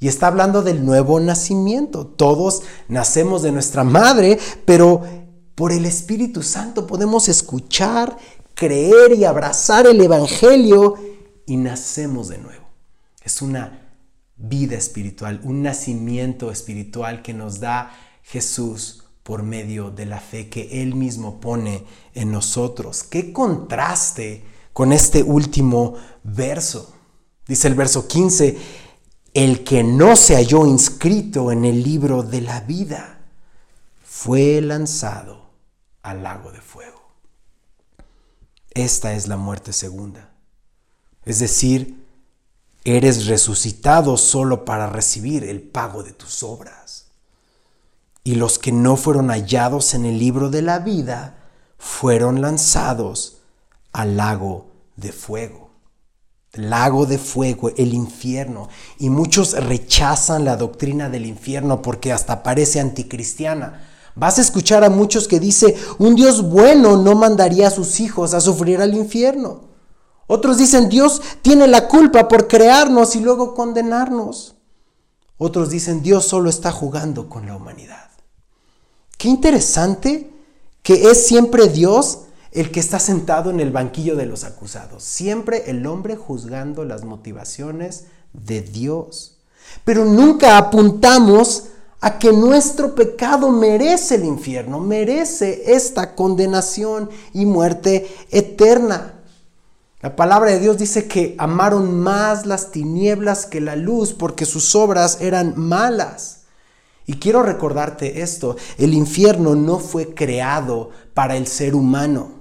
Y 0.02 0.08
está 0.08 0.28
hablando 0.28 0.64
del 0.64 0.84
nuevo 0.84 1.20
nacimiento. 1.20 2.08
Todos 2.08 2.64
nacemos 2.88 3.44
de 3.44 3.52
nuestra 3.52 3.84
madre, 3.84 4.40
pero 4.66 5.04
por 5.54 5.72
el 5.72 5.86
Espíritu 5.86 6.42
Santo 6.42 6.88
podemos 6.88 7.30
escuchar, 7.30 8.18
creer 8.56 9.14
y 9.16 9.26
abrazar 9.26 9.86
el 9.86 10.02
Evangelio 10.02 10.96
y 11.46 11.56
nacemos 11.56 12.30
de 12.30 12.40
nuevo. 12.40 12.66
Es 13.24 13.44
una 13.44 13.94
vida 14.38 14.76
espiritual, 14.76 15.40
un 15.44 15.62
nacimiento 15.62 16.50
espiritual 16.52 17.22
que 17.22 17.36
nos 17.36 17.60
da 17.60 17.92
Jesús 18.24 19.04
por 19.22 19.44
medio 19.44 19.92
de 19.92 20.08
la 20.08 20.20
fe 20.20 20.50
que 20.50 20.82
Él 20.82 20.96
mismo 20.96 21.40
pone 21.40 21.84
en 22.16 22.32
nosotros. 22.32 23.04
Qué 23.04 23.32
contraste 23.32 24.44
con 24.74 24.94
este 24.94 25.22
último 25.22 25.94
verso. 26.24 26.92
Dice 27.48 27.68
el 27.68 27.76
verso 27.76 28.08
15, 28.08 28.58
el 29.34 29.64
que 29.64 29.84
no 29.84 30.16
se 30.16 30.36
halló 30.36 30.66
inscrito 30.66 31.52
en 31.52 31.64
el 31.64 31.84
libro 31.84 32.22
de 32.24 32.42
la 32.42 32.62
vida 32.62 33.20
fue 34.04 34.60
lanzado 34.62 35.52
al 36.04 36.24
lago 36.24 36.52
de 36.52 36.60
fuego. 36.60 37.02
Esta 38.72 39.14
es 39.14 39.28
la 39.28 39.38
muerte 39.38 39.72
segunda. 39.72 40.32
Es 41.24 41.40
decir, 41.40 42.06
eres 42.84 43.28
resucitado 43.28 44.18
solo 44.18 44.66
para 44.66 44.88
recibir 44.88 45.44
el 45.46 45.62
pago 45.62 46.04
de 46.04 46.12
tus 46.12 46.44
obras. 46.44 47.08
Y 48.24 48.36
los 48.36 48.60
que 48.60 48.72
no 48.72 48.98
fueron 48.98 49.30
hallados 49.30 49.94
en 49.94 50.06
el 50.06 50.20
libro 50.20 50.50
de 50.50 50.62
la 50.62 50.80
vida 50.80 51.38
fueron 51.78 52.42
lanzados 52.42 53.38
al 53.94 54.18
lago 54.18 54.72
de 54.98 55.12
fuego 55.12 55.71
lago 56.54 57.06
de 57.06 57.18
fuego, 57.18 57.72
el 57.78 57.94
infierno. 57.94 58.70
Y 59.00 59.10
muchos 59.10 59.54
rechazan 59.54 60.46
la 60.46 60.58
doctrina 60.58 61.10
del 61.10 61.26
infierno 61.26 61.82
porque 61.82 62.12
hasta 62.12 62.44
parece 62.44 62.80
anticristiana. 62.80 63.88
Vas 64.16 64.38
a 64.38 64.42
escuchar 64.42 64.84
a 64.84 64.90
muchos 64.90 65.28
que 65.28 65.40
dice, 65.40 65.76
un 65.98 66.16
Dios 66.16 66.42
bueno 66.50 66.98
no 66.98 67.16
mandaría 67.16 67.68
a 67.68 67.72
sus 67.72 68.00
hijos 68.00 68.34
a 68.34 68.42
sufrir 68.42 68.82
al 68.82 68.94
infierno. 68.94 69.62
Otros 70.28 70.58
dicen, 70.58 70.90
Dios 70.90 71.22
tiene 71.42 71.68
la 71.68 71.88
culpa 71.88 72.28
por 72.28 72.48
crearnos 72.48 73.16
y 73.16 73.20
luego 73.20 73.54
condenarnos. 73.54 74.56
Otros 75.38 75.70
dicen, 75.70 76.04
Dios 76.04 76.26
solo 76.26 76.50
está 76.50 76.72
jugando 76.72 77.28
con 77.30 77.48
la 77.48 77.56
humanidad. 77.56 78.10
Qué 79.18 79.28
interesante 79.28 80.32
que 80.84 81.10
es 81.12 81.26
siempre 81.26 81.68
Dios 81.68 82.20
el 82.52 82.72
que 82.72 82.80
está 82.80 83.00
sentado 83.00 83.50
en 83.50 83.60
el 83.60 83.72
banquillo 83.72 84.16
de 84.16 84.26
los 84.26 84.44
acusados. 84.44 85.04
Siempre 85.04 85.70
el 85.72 85.86
hombre 85.86 86.16
juzgando 86.16 86.84
las 86.84 87.04
motivaciones 87.04 88.06
de 88.34 88.62
Dios. 88.62 89.38
Pero 89.86 90.06
nunca 90.06 90.58
apuntamos 90.58 91.68
a 92.02 92.18
que 92.18 92.34
nuestro 92.34 92.96
pecado 92.96 93.52
merece 93.52 94.16
el 94.16 94.26
infierno, 94.26 94.80
merece 94.80 95.74
esta 95.74 96.16
condenación 96.16 97.10
y 97.32 97.46
muerte 97.46 98.08
eterna. 98.32 99.14
La 100.02 100.16
palabra 100.16 100.50
de 100.50 100.60
Dios 100.60 100.80
dice 100.80 101.08
que 101.08 101.36
amaron 101.38 102.00
más 102.00 102.48
las 102.48 102.72
tinieblas 102.72 103.46
que 103.46 103.62
la 103.62 103.76
luz 103.76 104.14
porque 104.14 104.46
sus 104.46 104.76
obras 104.76 105.20
eran 105.22 105.54
malas. 105.56 106.40
Y 107.06 107.16
quiero 107.16 107.44
recordarte 107.44 108.22
esto, 108.22 108.56
el 108.78 108.94
infierno 108.94 109.54
no 109.54 109.78
fue 109.78 110.14
creado 110.14 110.90
para 111.14 111.38
el 111.38 111.46
ser 111.46 111.76
humano. 111.76 112.41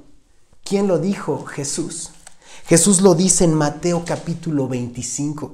¿Quién 0.70 0.87
lo 0.87 1.00
dijo? 1.00 1.46
Jesús. 1.46 2.11
Jesús 2.64 3.00
lo 3.00 3.16
dice 3.16 3.42
en 3.42 3.54
Mateo 3.54 4.04
capítulo 4.06 4.68
25. 4.68 5.52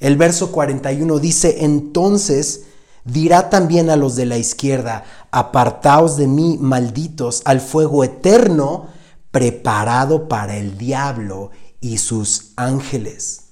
El 0.00 0.16
verso 0.16 0.50
41 0.50 1.20
dice, 1.20 1.64
entonces 1.64 2.62
dirá 3.04 3.50
también 3.50 3.88
a 3.88 3.94
los 3.94 4.16
de 4.16 4.26
la 4.26 4.36
izquierda, 4.36 5.04
apartaos 5.30 6.16
de 6.16 6.26
mí, 6.26 6.58
malditos, 6.60 7.42
al 7.44 7.60
fuego 7.60 8.02
eterno 8.02 8.88
preparado 9.30 10.26
para 10.26 10.56
el 10.56 10.76
diablo 10.76 11.52
y 11.80 11.98
sus 11.98 12.50
ángeles. 12.56 13.50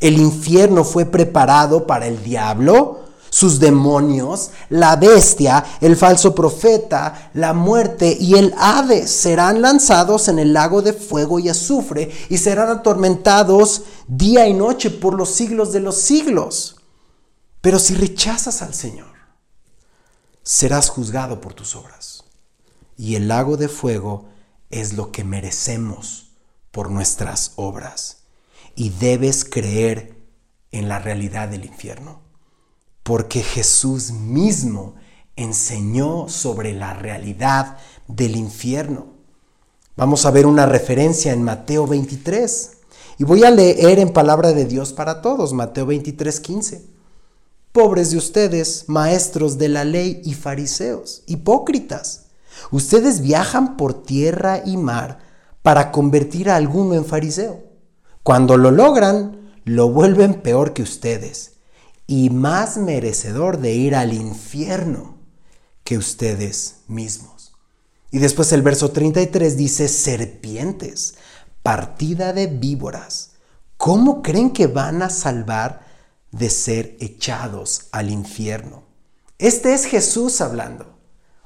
El 0.00 0.16
infierno 0.16 0.84
fue 0.84 1.04
preparado 1.04 1.86
para 1.86 2.06
el 2.06 2.24
diablo, 2.24 3.00
sus 3.30 3.60
demonios, 3.60 4.50
la 4.70 4.96
bestia, 4.96 5.64
el 5.80 5.96
falso 5.96 6.34
profeta, 6.34 7.30
la 7.34 7.52
muerte 7.52 8.16
y 8.18 8.34
el 8.34 8.54
Hades 8.58 9.10
serán 9.10 9.62
lanzados 9.62 10.28
en 10.28 10.38
el 10.38 10.52
lago 10.52 10.82
de 10.82 10.92
fuego 10.92 11.38
y 11.38 11.48
azufre 11.48 12.10
y 12.28 12.38
serán 12.38 12.70
atormentados 12.70 13.82
día 14.06 14.46
y 14.46 14.54
noche 14.54 14.90
por 14.90 15.14
los 15.14 15.30
siglos 15.30 15.72
de 15.72 15.80
los 15.80 15.96
siglos. 15.96 16.76
Pero 17.60 17.78
si 17.78 17.94
rechazas 17.94 18.62
al 18.62 18.74
Señor, 18.74 19.14
serás 20.42 20.88
juzgado 20.88 21.40
por 21.40 21.54
tus 21.54 21.74
obras. 21.74 22.24
Y 22.96 23.16
el 23.16 23.28
lago 23.28 23.56
de 23.56 23.68
fuego 23.68 24.26
es 24.70 24.94
lo 24.94 25.12
que 25.12 25.24
merecemos 25.24 26.28
por 26.70 26.90
nuestras 26.90 27.52
obras. 27.56 28.18
Y 28.74 28.90
debes 28.90 29.44
creer 29.44 30.16
en 30.70 30.88
la 30.88 30.98
realidad 30.98 31.48
del 31.48 31.64
infierno 31.64 32.25
porque 33.06 33.40
Jesús 33.40 34.10
mismo 34.10 34.96
enseñó 35.36 36.28
sobre 36.28 36.72
la 36.72 36.92
realidad 36.92 37.76
del 38.08 38.34
infierno. 38.34 39.06
Vamos 39.96 40.26
a 40.26 40.32
ver 40.32 40.44
una 40.44 40.66
referencia 40.66 41.32
en 41.32 41.44
Mateo 41.44 41.86
23. 41.86 42.72
Y 43.18 43.24
voy 43.24 43.44
a 43.44 43.52
leer 43.52 44.00
en 44.00 44.12
palabra 44.12 44.52
de 44.52 44.64
Dios 44.64 44.92
para 44.92 45.22
todos, 45.22 45.52
Mateo 45.52 45.86
23, 45.86 46.40
15. 46.40 46.84
Pobres 47.70 48.10
de 48.10 48.16
ustedes, 48.16 48.86
maestros 48.88 49.56
de 49.56 49.68
la 49.68 49.84
ley 49.84 50.20
y 50.24 50.34
fariseos, 50.34 51.22
hipócritas. 51.28 52.26
Ustedes 52.72 53.20
viajan 53.20 53.76
por 53.76 54.02
tierra 54.02 54.62
y 54.66 54.76
mar 54.76 55.20
para 55.62 55.92
convertir 55.92 56.50
a 56.50 56.56
alguno 56.56 56.94
en 56.94 57.04
fariseo. 57.04 57.62
Cuando 58.24 58.56
lo 58.56 58.72
logran, 58.72 59.52
lo 59.64 59.90
vuelven 59.90 60.42
peor 60.42 60.72
que 60.72 60.82
ustedes 60.82 61.55
y 62.06 62.30
más 62.30 62.76
merecedor 62.76 63.58
de 63.58 63.74
ir 63.74 63.94
al 63.94 64.12
infierno 64.12 65.16
que 65.84 65.98
ustedes 65.98 66.76
mismos. 66.88 67.52
Y 68.10 68.18
después 68.18 68.52
el 68.52 68.62
verso 68.62 68.90
33 68.92 69.56
dice, 69.56 69.88
serpientes, 69.88 71.14
partida 71.62 72.32
de 72.32 72.46
víboras, 72.46 73.32
¿cómo 73.76 74.22
creen 74.22 74.50
que 74.50 74.68
van 74.68 75.02
a 75.02 75.10
salvar 75.10 75.84
de 76.30 76.50
ser 76.50 76.96
echados 77.00 77.88
al 77.92 78.10
infierno? 78.10 78.84
Este 79.38 79.74
es 79.74 79.84
Jesús 79.84 80.40
hablando. 80.40 80.96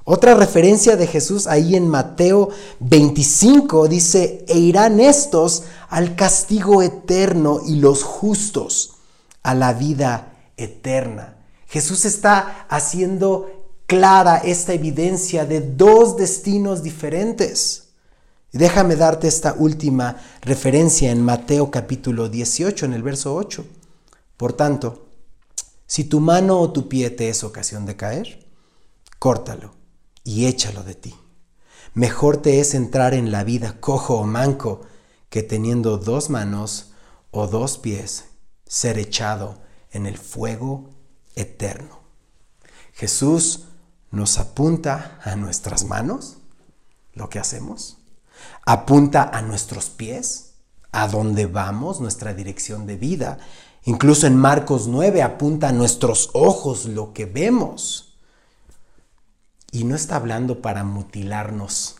Otra 0.03 0.33
referencia 0.33 0.95
de 0.95 1.07
Jesús 1.07 1.45
ahí 1.45 1.75
en 1.75 1.87
Mateo 1.87 2.49
25 2.79 3.87
dice, 3.87 4.45
e 4.47 4.57
irán 4.57 4.99
estos 4.99 5.63
al 5.89 6.15
castigo 6.15 6.81
eterno 6.81 7.61
y 7.65 7.75
los 7.75 8.03
justos 8.03 8.95
a 9.43 9.53
la 9.53 9.73
vida 9.73 10.11
eterna. 10.11 10.30
Jesús 11.67 12.05
está 12.05 12.65
haciendo 12.69 13.61
clara 13.85 14.37
esta 14.37 14.73
evidencia 14.73 15.45
de 15.45 15.61
dos 15.61 16.17
destinos 16.17 16.83
diferentes. 16.83 17.89
déjame 18.51 18.95
darte 18.95 19.27
esta 19.27 19.53
última 19.53 20.17
referencia 20.41 21.11
en 21.11 21.23
Mateo 21.23 21.71
capítulo 21.71 22.29
18, 22.29 22.85
en 22.85 22.93
el 22.93 23.03
verso 23.03 23.35
8. 23.35 23.65
Por 24.37 24.53
tanto, 24.53 25.07
si 25.87 26.05
tu 26.05 26.19
mano 26.19 26.59
o 26.59 26.71
tu 26.71 26.87
pie 26.87 27.09
te 27.09 27.29
es 27.29 27.43
ocasión 27.43 27.85
de 27.85 27.95
caer, 27.95 28.47
córtalo 29.19 29.73
y 30.23 30.45
échalo 30.45 30.83
de 30.83 30.95
ti. 30.95 31.15
Mejor 31.93 32.37
te 32.37 32.61
es 32.61 32.73
entrar 32.73 33.13
en 33.13 33.31
la 33.31 33.43
vida 33.43 33.77
cojo 33.79 34.15
o 34.15 34.23
manco 34.23 34.81
que 35.29 35.43
teniendo 35.43 35.97
dos 35.97 36.29
manos 36.29 36.91
o 37.31 37.47
dos 37.47 37.77
pies 37.77 38.25
ser 38.65 38.97
echado 38.97 39.61
en 39.91 40.05
el 40.05 40.17
fuego 40.17 40.89
eterno. 41.35 41.99
Jesús 42.93 43.65
nos 44.11 44.37
apunta 44.37 45.19
a 45.23 45.35
nuestras 45.35 45.85
manos, 45.85 46.37
lo 47.13 47.29
que 47.29 47.39
hacemos, 47.39 47.97
apunta 48.65 49.23
a 49.23 49.41
nuestros 49.41 49.89
pies, 49.89 50.53
a 50.91 51.07
dónde 51.07 51.45
vamos, 51.45 52.01
nuestra 52.01 52.33
dirección 52.33 52.85
de 52.85 52.97
vida. 52.97 53.39
Incluso 53.83 54.27
en 54.27 54.35
Marcos 54.35 54.87
9 54.87 55.23
apunta 55.23 55.69
a 55.69 55.73
nuestros 55.73 56.29
ojos, 56.33 56.85
lo 56.85 57.13
que 57.13 57.25
vemos. 57.25 58.17
Y 59.71 59.85
no 59.85 59.95
está 59.95 60.17
hablando 60.17 60.61
para 60.61 60.83
mutilarnos, 60.83 61.95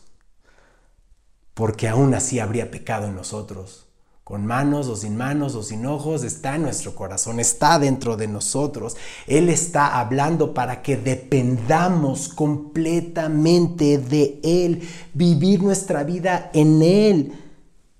porque 1.53 1.87
aún 1.87 2.13
así 2.13 2.39
habría 2.39 2.69
pecado 2.69 3.07
en 3.07 3.15
nosotros. 3.15 3.87
Con 4.31 4.45
manos 4.45 4.87
o 4.87 4.95
sin 4.95 5.17
manos 5.17 5.55
o 5.55 5.61
sin 5.61 5.85
ojos, 5.85 6.23
está 6.23 6.55
en 6.55 6.61
nuestro 6.61 6.95
corazón, 6.95 7.41
está 7.41 7.77
dentro 7.77 8.15
de 8.15 8.29
nosotros. 8.29 8.95
Él 9.27 9.49
está 9.49 9.99
hablando 9.99 10.53
para 10.53 10.81
que 10.81 10.95
dependamos 10.95 12.29
completamente 12.29 13.97
de 13.97 14.39
Él, 14.41 14.87
vivir 15.13 15.61
nuestra 15.61 16.05
vida 16.05 16.49
en 16.53 16.81
Él 16.81 17.33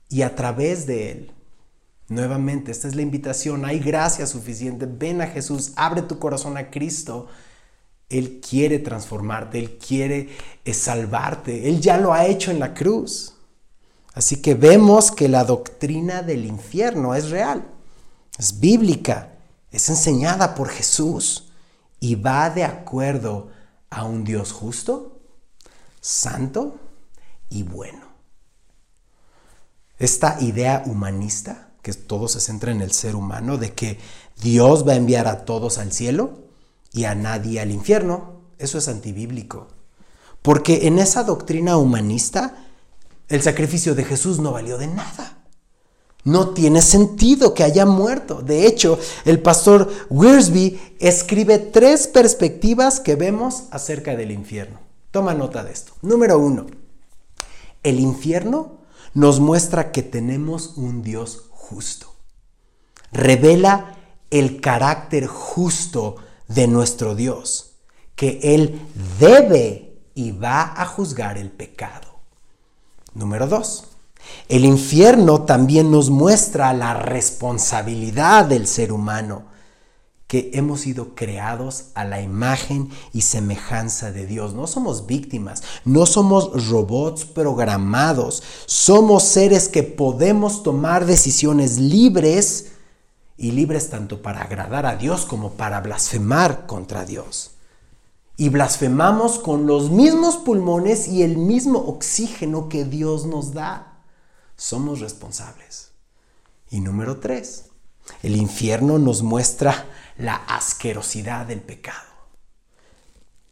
y 0.08 0.22
a 0.22 0.34
través 0.34 0.88
de 0.88 1.12
Él. 1.12 1.32
Nuevamente, 2.08 2.72
esta 2.72 2.88
es 2.88 2.96
la 2.96 3.02
invitación, 3.02 3.66
hay 3.66 3.80
gracia 3.80 4.26
suficiente, 4.26 4.86
ven 4.86 5.20
a 5.20 5.28
Jesús, 5.28 5.74
abre 5.76 6.02
tu 6.02 6.18
corazón 6.18 6.56
a 6.56 6.72
Cristo. 6.72 7.28
Él 8.08 8.40
quiere 8.40 8.80
transformarte, 8.80 9.60
Él 9.60 9.78
quiere 9.86 10.30
eh, 10.64 10.74
salvarte, 10.74 11.68
Él 11.68 11.82
ya 11.82 11.98
lo 11.98 12.14
ha 12.14 12.26
hecho 12.26 12.52
en 12.52 12.60
la 12.60 12.74
cruz. 12.74 13.34
Así 14.14 14.38
que 14.42 14.56
vemos 14.56 15.12
que 15.12 15.30
la 15.30 15.44
doctrina 15.44 16.22
del 16.22 16.46
infierno 16.46 17.16
es 17.16 17.30
real, 17.30 17.66
es 18.38 18.60
bíblica, 18.60 19.34
es 19.72 19.90
enseñada 19.90 20.54
por 20.54 20.70
Jesús 20.70 21.52
y 22.00 22.16
va 22.16 22.50
de 22.50 22.64
acuerdo 22.64 23.50
a 23.90 24.04
un 24.04 24.24
Dios 24.24 24.52
justo, 24.52 25.20
santo 26.02 26.78
y 27.50 27.64
bueno. 27.64 28.12
Esta 29.98 30.38
idea 30.42 30.84
humanista 30.86 31.72
que 31.82 31.94
todo 31.94 32.28
se 32.28 32.40
centra 32.40 32.72
en 32.72 32.82
el 32.82 32.92
ser 32.92 33.16
humano, 33.16 33.58
de 33.58 33.74
que 33.74 34.00
Dios 34.42 34.88
va 34.88 34.94
a 34.94 34.98
enviar 34.98 35.28
a 35.28 35.46
todos 35.46 35.78
al 35.78 35.92
cielo 35.92 36.40
y 36.92 37.06
a 37.06 37.16
nadie 37.16 37.60
al 37.60 37.72
infierno. 37.72 38.42
Eso 38.58 38.78
es 38.78 38.88
antibíblico. 38.88 39.68
Porque 40.42 40.88
en 40.88 41.00
esa 41.00 41.24
doctrina 41.24 41.78
humanista, 41.78 42.61
el 43.32 43.42
sacrificio 43.42 43.96
de 43.96 44.04
Jesús 44.04 44.40
no 44.40 44.52
valió 44.52 44.78
de 44.78 44.88
nada. 44.88 45.38
No 46.24 46.50
tiene 46.50 46.82
sentido 46.82 47.54
que 47.54 47.64
haya 47.64 47.86
muerto. 47.86 48.42
De 48.42 48.68
hecho, 48.68 49.00
el 49.26 49.40
pastor 49.40 49.90
Wiersbe 50.10 50.80
escribe 51.00 51.58
tres 51.58 52.08
perspectivas 52.08 53.00
que 53.00 53.16
vemos 53.16 53.64
acerca 53.72 54.16
del 54.16 54.32
infierno. 54.32 54.80
Toma 55.10 55.34
nota 55.34 55.64
de 55.64 55.72
esto. 55.72 55.94
Número 56.02 56.38
uno, 56.38 56.68
el 57.84 58.00
infierno 58.00 58.82
nos 59.14 59.40
muestra 59.40 59.92
que 59.92 60.04
tenemos 60.04 60.74
un 60.78 61.02
Dios 61.02 61.46
justo. 61.50 62.14
Revela 63.12 63.98
el 64.30 64.62
carácter 64.62 65.26
justo 65.26 66.18
de 66.48 66.68
nuestro 66.68 67.16
Dios, 67.16 67.78
que 68.16 68.40
Él 68.44 68.80
debe 69.20 70.00
y 70.14 70.32
va 70.32 70.74
a 70.76 70.86
juzgar 70.86 71.38
el 71.38 71.50
pecado. 71.50 72.11
Número 73.14 73.48
dos, 73.48 73.86
el 74.48 74.66
infierno 74.66 75.42
también 75.42 75.92
nos 75.92 76.10
muestra 76.10 76.74
la 76.74 76.94
responsabilidad 76.94 78.46
del 78.46 78.68
ser 78.68 78.92
humano 78.92 79.52
que 80.28 80.52
hemos 80.54 80.80
sido 80.80 81.14
creados 81.14 81.88
a 81.94 82.06
la 82.06 82.22
imagen 82.22 82.90
y 83.12 83.24
semejanza 83.24 84.14
de 84.14 84.26
Dios. 84.26 84.54
No 84.54 84.66
somos 84.66 85.06
víctimas, 85.06 85.62
no 85.84 86.06
somos 86.06 86.70
robots 86.70 87.26
programados, 87.26 88.42
somos 88.66 89.24
seres 89.24 89.68
que 89.68 89.84
podemos 89.84 90.64
tomar 90.64 91.06
decisiones 91.06 91.80
libres 91.80 92.72
y 93.36 93.52
libres 93.52 93.90
tanto 93.90 94.22
para 94.22 94.44
agradar 94.44 94.86
a 94.86 94.96
Dios 94.96 95.26
como 95.26 95.52
para 95.52 95.82
blasfemar 95.82 96.66
contra 96.66 97.04
Dios. 97.04 97.52
Y 98.42 98.50
blasfemamos 98.50 99.38
con 99.38 99.68
los 99.68 99.92
mismos 99.92 100.38
pulmones 100.38 101.08
y 101.08 101.22
el 101.22 101.38
mismo 101.38 101.78
oxígeno 101.78 102.70
que 102.70 102.86
Dios 102.86 103.28
nos 103.28 103.54
da. 103.54 104.02
Somos 104.56 105.00
responsables. 105.00 105.92
Y 106.72 106.80
número 106.80 107.20
tres, 107.20 107.66
el 108.24 108.36
infierno 108.36 108.98
nos 108.98 109.22
muestra 109.22 109.86
la 110.18 110.38
asquerosidad 110.38 111.46
del 111.46 111.62
pecado. 111.62 112.10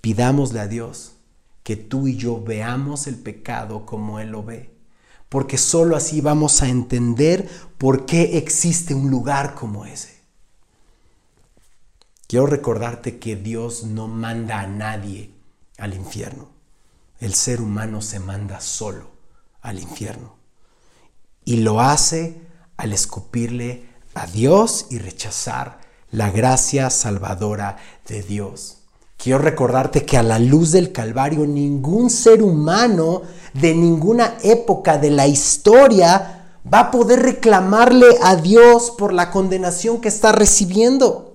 Pidámosle 0.01 0.59
a 0.59 0.67
Dios 0.67 1.11
que 1.61 1.75
tú 1.75 2.07
y 2.07 2.17
yo 2.17 2.43
veamos 2.43 3.05
el 3.05 3.19
pecado 3.19 3.85
como 3.85 4.19
Él 4.19 4.29
lo 4.29 4.41
ve, 4.41 4.75
porque 5.29 5.59
sólo 5.59 5.97
así 5.97 6.19
vamos 6.19 6.63
a 6.63 6.67
entender 6.67 7.47
por 7.77 8.07
qué 8.07 8.39
existe 8.39 8.95
un 8.95 9.11
lugar 9.11 9.53
como 9.53 9.85
ese. 9.85 10.18
Quiero 12.29 12.45
recordarte 12.45 13.17
que 13.17 13.35
Dios 13.35 13.85
no 13.85 14.07
manda 14.07 14.59
a 14.59 14.67
nadie 14.67 15.31
al 15.79 15.95
infierno. 15.95 16.49
El 17.19 17.33
ser 17.33 17.59
humano 17.59 18.03
se 18.03 18.19
manda 18.19 18.61
solo 18.61 19.09
al 19.63 19.79
infierno. 19.79 20.35
Y 21.43 21.61
lo 21.61 21.81
hace 21.81 22.39
al 22.77 22.93
escupirle 22.93 23.89
a 24.13 24.27
Dios 24.27 24.85
y 24.91 24.99
rechazar 24.99 25.79
la 26.11 26.29
gracia 26.29 26.91
salvadora 26.91 27.77
de 28.07 28.21
Dios. 28.21 28.83
Quiero 29.17 29.39
recordarte 29.39 30.05
que 30.05 30.15
a 30.15 30.21
la 30.21 30.37
luz 30.37 30.71
del 30.71 30.91
Calvario 30.91 31.47
ningún 31.47 32.11
ser 32.11 32.43
humano 32.43 33.23
de 33.55 33.73
ninguna 33.73 34.37
época 34.43 34.99
de 34.99 35.09
la 35.09 35.25
historia 35.25 36.59
va 36.71 36.79
a 36.79 36.91
poder 36.91 37.21
reclamarle 37.23 38.05
a 38.21 38.35
Dios 38.35 38.91
por 38.91 39.13
la 39.13 39.31
condenación 39.31 39.99
que 39.99 40.09
está 40.09 40.31
recibiendo. 40.31 41.28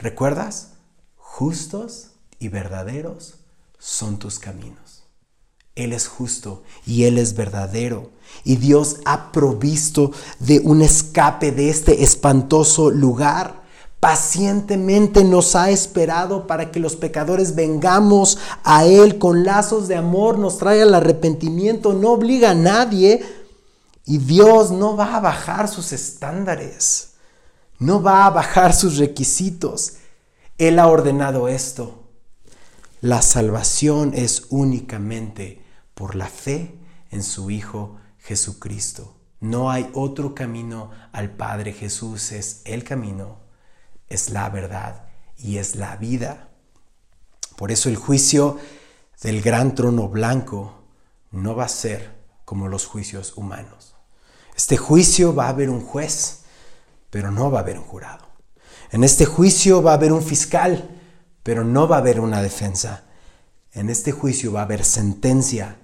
¿Recuerdas? 0.00 0.70
Justos 1.16 2.08
y 2.38 2.48
verdaderos 2.48 3.34
son 3.78 4.18
tus 4.18 4.38
caminos. 4.38 5.04
Él 5.76 5.92
es 5.92 6.08
justo 6.08 6.64
y 6.84 7.04
Él 7.04 7.18
es 7.18 7.34
verdadero. 7.34 8.10
Y 8.42 8.56
Dios 8.56 8.96
ha 9.04 9.30
provisto 9.30 10.10
de 10.40 10.60
un 10.60 10.82
escape 10.82 11.52
de 11.52 11.70
este 11.70 12.02
espantoso 12.02 12.90
lugar 12.90 13.60
pacientemente 14.00 15.24
nos 15.24 15.54
ha 15.54 15.70
esperado 15.70 16.46
para 16.46 16.70
que 16.70 16.80
los 16.80 16.96
pecadores 16.96 17.54
vengamos 17.54 18.38
a 18.64 18.86
Él 18.86 19.18
con 19.18 19.44
lazos 19.44 19.88
de 19.88 19.96
amor, 19.96 20.38
nos 20.38 20.56
traiga 20.56 20.84
el 20.84 20.94
arrepentimiento, 20.94 21.92
no 21.92 22.12
obliga 22.12 22.50
a 22.50 22.54
nadie 22.54 23.22
y 24.06 24.16
Dios 24.16 24.70
no 24.70 24.96
va 24.96 25.16
a 25.16 25.20
bajar 25.20 25.68
sus 25.68 25.92
estándares, 25.92 27.09
no 27.80 28.00
va 28.00 28.26
a 28.26 28.30
bajar 28.30 28.72
sus 28.72 28.98
requisitos. 28.98 29.94
Él 30.56 30.78
ha 30.78 30.86
ordenado 30.86 31.48
esto. 31.48 32.04
La 33.00 33.22
salvación 33.22 34.12
es 34.14 34.46
únicamente 34.50 35.64
por 35.94 36.14
la 36.14 36.28
fe 36.28 36.78
en 37.10 37.24
su 37.24 37.50
Hijo 37.50 37.96
Jesucristo. 38.18 39.16
No 39.40 39.70
hay 39.72 39.90
otro 39.94 40.36
camino 40.36 40.90
al 41.10 41.30
Padre. 41.30 41.72
Jesús 41.72 42.30
es 42.30 42.62
el 42.64 42.84
camino 42.84 43.40
es 44.10 44.30
la 44.30 44.50
verdad 44.50 45.04
y 45.38 45.56
es 45.56 45.76
la 45.76 45.96
vida. 45.96 46.48
Por 47.56 47.70
eso 47.70 47.88
el 47.88 47.96
juicio 47.96 48.58
del 49.22 49.40
gran 49.40 49.74
trono 49.74 50.08
blanco 50.08 50.82
no 51.30 51.54
va 51.54 51.64
a 51.64 51.68
ser 51.68 52.18
como 52.44 52.68
los 52.68 52.86
juicios 52.86 53.34
humanos. 53.36 53.94
Este 54.56 54.76
juicio 54.76 55.34
va 55.34 55.46
a 55.46 55.50
haber 55.50 55.70
un 55.70 55.80
juez, 55.80 56.39
pero 57.10 57.30
no 57.30 57.50
va 57.50 57.58
a 57.58 57.62
haber 57.62 57.78
un 57.78 57.84
jurado. 57.84 58.26
En 58.92 59.04
este 59.04 59.26
juicio 59.26 59.82
va 59.82 59.92
a 59.92 59.94
haber 59.94 60.12
un 60.12 60.22
fiscal, 60.22 60.88
pero 61.42 61.64
no 61.64 61.86
va 61.86 61.96
a 61.96 62.00
haber 62.00 62.20
una 62.20 62.42
defensa. 62.42 63.04
En 63.72 63.90
este 63.90 64.12
juicio 64.12 64.52
va 64.52 64.60
a 64.60 64.64
haber 64.64 64.84
sentencia 64.84 65.78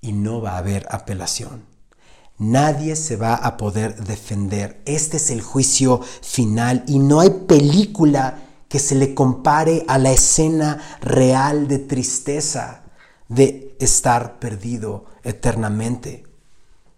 y 0.00 0.12
no 0.12 0.40
va 0.40 0.52
a 0.52 0.58
haber 0.58 0.86
apelación. 0.90 1.64
Nadie 2.38 2.96
se 2.96 3.16
va 3.16 3.34
a 3.34 3.56
poder 3.56 4.04
defender. 4.04 4.82
Este 4.86 5.16
es 5.16 5.30
el 5.30 5.40
juicio 5.40 6.00
final 6.22 6.84
y 6.86 6.98
no 6.98 7.20
hay 7.20 7.30
película 7.30 8.38
que 8.68 8.80
se 8.80 8.96
le 8.96 9.14
compare 9.14 9.84
a 9.86 9.98
la 9.98 10.10
escena 10.10 10.80
real 11.00 11.68
de 11.68 11.78
tristeza 11.78 12.82
de 13.28 13.76
estar 13.78 14.38
perdido 14.40 15.06
eternamente. 15.22 16.24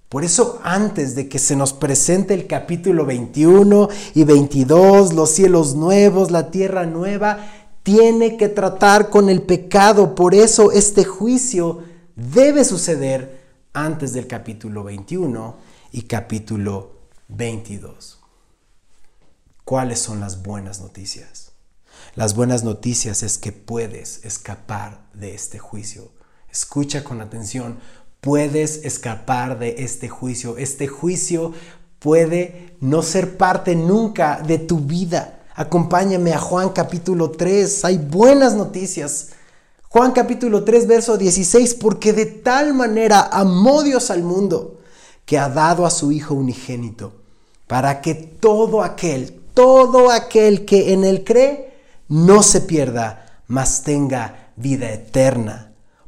Por 0.09 0.25
eso 0.25 0.61
antes 0.63 1.15
de 1.15 1.29
que 1.29 1.39
se 1.39 1.57
nos 1.57 1.73
presente 1.73 2.35
el 2.35 2.47
capítulo 2.47 3.05
21 3.05 3.89
y 4.15 4.25
22, 4.25 5.15
los 5.15 5.31
cielos 5.31 5.75
nuevos, 5.75 6.31
la 6.31 6.51
tierra 6.51 6.87
nueva, 6.87 7.39
tiene 7.83 8.37
que 8.37 8.49
tratar 8.49 9.11
con 9.11 9.29
el 9.29 9.43
pecado. 9.43 10.15
Por 10.15 10.35
eso 10.35 10.71
este 10.71 11.05
juicio 11.05 11.83
debe 12.15 12.65
suceder 12.65 13.47
antes 13.73 14.13
del 14.13 14.27
capítulo 14.27 14.85
21 14.85 15.57
y 15.93 16.03
capítulo 16.03 16.93
22. 17.29 18.21
¿Cuáles 19.65 19.99
son 19.99 20.21
las 20.21 20.43
buenas 20.43 20.81
noticias? 20.81 21.53
Las 22.15 22.35
buenas 22.37 22.63
noticias 22.63 23.23
es 23.23 23.39
que 23.39 23.53
puedes 23.53 24.25
escapar 24.25 25.07
de 25.13 25.35
este 25.35 25.59
juicio. 25.59 26.13
Escucha 26.51 27.05
con 27.05 27.21
atención, 27.21 27.79
puedes 28.27 28.85
escapar 28.85 29.61
de 29.61 29.77
este 29.79 30.09
juicio. 30.09 30.59
Este 30.59 30.89
juicio 30.89 31.53
puede 32.01 32.75
no 32.81 33.03
ser 33.03 33.37
parte 33.37 33.77
nunca 33.77 34.43
de 34.45 34.59
tu 34.59 34.81
vida. 34.81 35.45
Acompáñame 35.55 36.33
a 36.33 36.41
Juan 36.41 36.71
capítulo 36.71 37.31
3. 37.31 37.85
Hay 37.85 37.99
buenas 37.99 38.55
noticias 38.55 39.29
Juan 39.97 40.11
capítulo 40.11 40.65
3, 40.65 40.89
verso 40.89 41.17
16, 41.17 41.75
porque 41.77 42.13
de 42.13 42.27
tal 42.27 42.75
manera 42.75 43.31
amó 43.33 43.83
Dios 43.83 44.11
al 44.11 44.23
mundo 44.25 44.81
que 45.25 45.39
ha 45.39 45.49
dado 45.49 45.87
a 45.87 45.91
su 45.91 46.13
Hijo 46.13 46.35
unigénito, 46.35 47.15
para 47.67 48.01
que 48.03 48.15
todo 48.15 48.83
aquel, 48.83 49.41
todo 49.55 50.11
aquel 50.11 50.65
que 50.67 50.93
en 50.93 51.05
él 51.05 51.25
cree, 51.25 51.73
no 52.09 52.43
se 52.43 52.61
pierda, 52.61 53.41
mas 53.47 53.85
tenga 53.85 54.51
vida 54.57 54.93
eterna. 54.93 55.66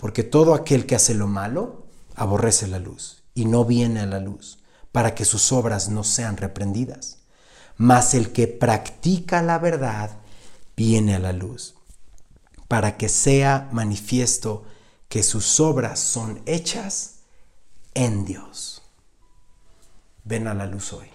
Porque 0.00 0.24
todo 0.24 0.54
aquel 0.54 0.86
que 0.86 0.94
hace 0.94 1.12
lo 1.12 1.26
malo 1.26 1.86
aborrece 2.16 2.66
la 2.66 2.78
luz 2.78 3.22
y 3.34 3.44
no 3.44 3.66
viene 3.66 4.00
a 4.00 4.06
la 4.06 4.18
luz 4.18 4.58
para 4.92 5.14
que 5.14 5.26
sus 5.26 5.52
obras 5.52 5.90
no 5.90 6.04
sean 6.04 6.38
reprendidas. 6.38 7.18
Mas 7.76 8.14
el 8.14 8.32
que 8.32 8.46
practica 8.48 9.42
la 9.42 9.58
verdad 9.58 10.16
viene 10.74 11.14
a 11.14 11.18
la 11.18 11.34
luz, 11.34 11.74
para 12.66 12.96
que 12.96 13.10
sea 13.10 13.68
manifiesto 13.72 14.64
que 15.10 15.22
sus 15.22 15.60
obras 15.60 16.00
son 16.00 16.40
hechas 16.46 17.16
en 17.92 18.24
Dios. 18.24 18.80
Ven 20.24 20.46
a 20.46 20.54
la 20.54 20.64
luz 20.64 20.94
hoy. 20.94 21.08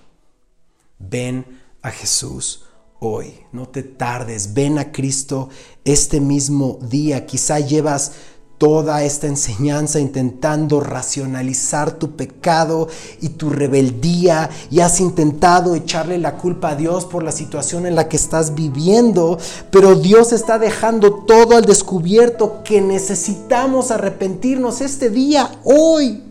Ven 0.99 1.59
a 1.81 1.89
Jesús 1.89 2.65
hoy. 2.99 3.45
No 3.51 3.67
te 3.67 3.81
tardes. 3.81 4.53
Ven 4.53 4.77
a 4.77 4.91
Cristo 4.91 5.49
este 5.83 6.19
mismo 6.19 6.77
día. 6.81 7.25
Quizá 7.25 7.59
llevas 7.59 8.13
toda 8.57 9.03
esta 9.03 9.27
enseñanza 9.27 9.99
intentando 9.99 10.79
racionalizar 10.79 11.91
tu 11.91 12.15
pecado 12.15 12.87
y 13.21 13.29
tu 13.29 13.49
rebeldía 13.49 14.49
y 14.71 14.79
has 14.79 15.01
intentado 15.01 15.75
echarle 15.75 16.17
la 16.17 16.37
culpa 16.37 16.69
a 16.69 16.75
Dios 16.75 17.05
por 17.05 17.23
la 17.23 17.31
situación 17.31 17.85
en 17.85 17.95
la 17.95 18.07
que 18.07 18.15
estás 18.15 18.55
viviendo, 18.55 19.37
pero 19.71 19.95
Dios 19.95 20.31
está 20.31 20.57
dejando 20.57 21.25
todo 21.25 21.57
al 21.57 21.65
descubierto 21.65 22.63
que 22.63 22.81
necesitamos 22.81 23.91
arrepentirnos 23.91 24.81
este 24.81 25.09
día, 25.09 25.51
hoy, 25.63 26.23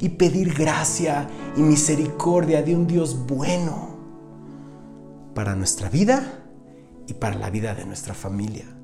y 0.00 0.10
pedir 0.10 0.54
gracia 0.54 1.28
y 1.56 1.60
misericordia 1.60 2.62
de 2.62 2.76
un 2.76 2.86
Dios 2.86 3.26
bueno 3.26 3.88
para 5.34 5.56
nuestra 5.56 5.88
vida 5.88 6.44
y 7.08 7.14
para 7.14 7.36
la 7.36 7.50
vida 7.50 7.74
de 7.74 7.84
nuestra 7.84 8.14
familia 8.14 8.77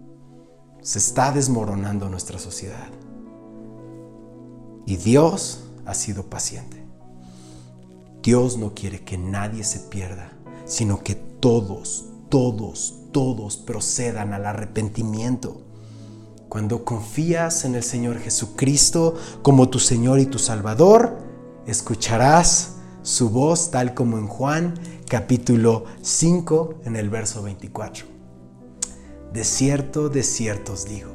se 0.85 0.99
está 0.99 1.33
desmoronando 1.33 2.11
nuestra 2.11 2.39
sociedad. 2.39 2.89
Y 4.85 4.97
Dios 4.97 5.65
ha 5.87 5.95
sido 5.95 6.25
paciente. 6.25 6.85
Dios 8.23 8.59
no 8.59 8.75
quiere 8.75 9.03
que 9.03 9.17
nadie 9.17 9.65
se 9.65 9.81
pierda, 9.81 10.33
sino 10.67 11.03
que 11.03 11.15
todos, 11.15 12.05
todos, 12.29 12.97
todos 13.13 13.57
procedan 13.57 14.35
al 14.35 14.45
arrepentimiento. 14.45 15.63
Cuando 16.51 16.85
confías 16.85 17.65
en 17.65 17.77
el 17.77 17.83
Señor 17.83 18.19
Jesucristo 18.19 19.15
como 19.41 19.71
tu 19.71 19.79
Señor 19.79 20.21
y 20.21 20.27
tu 20.27 20.39
Salvador, 20.39 21.17
escucharás 21.67 22.75
su 23.03 23.31
voz 23.31 23.71
tal 23.71 23.95
como 23.95 24.19
en 24.19 24.29
Juan 24.29 24.75
capítulo 25.09 25.87
5 26.03 26.81
en 26.85 26.97
el 26.97 27.09
verso 27.09 27.43
24. 27.43 28.14
De 29.35 29.43
cierto, 29.43 30.09
de 30.09 30.23
cierto 30.23 30.75
os 30.75 30.85
digo, 30.85 31.11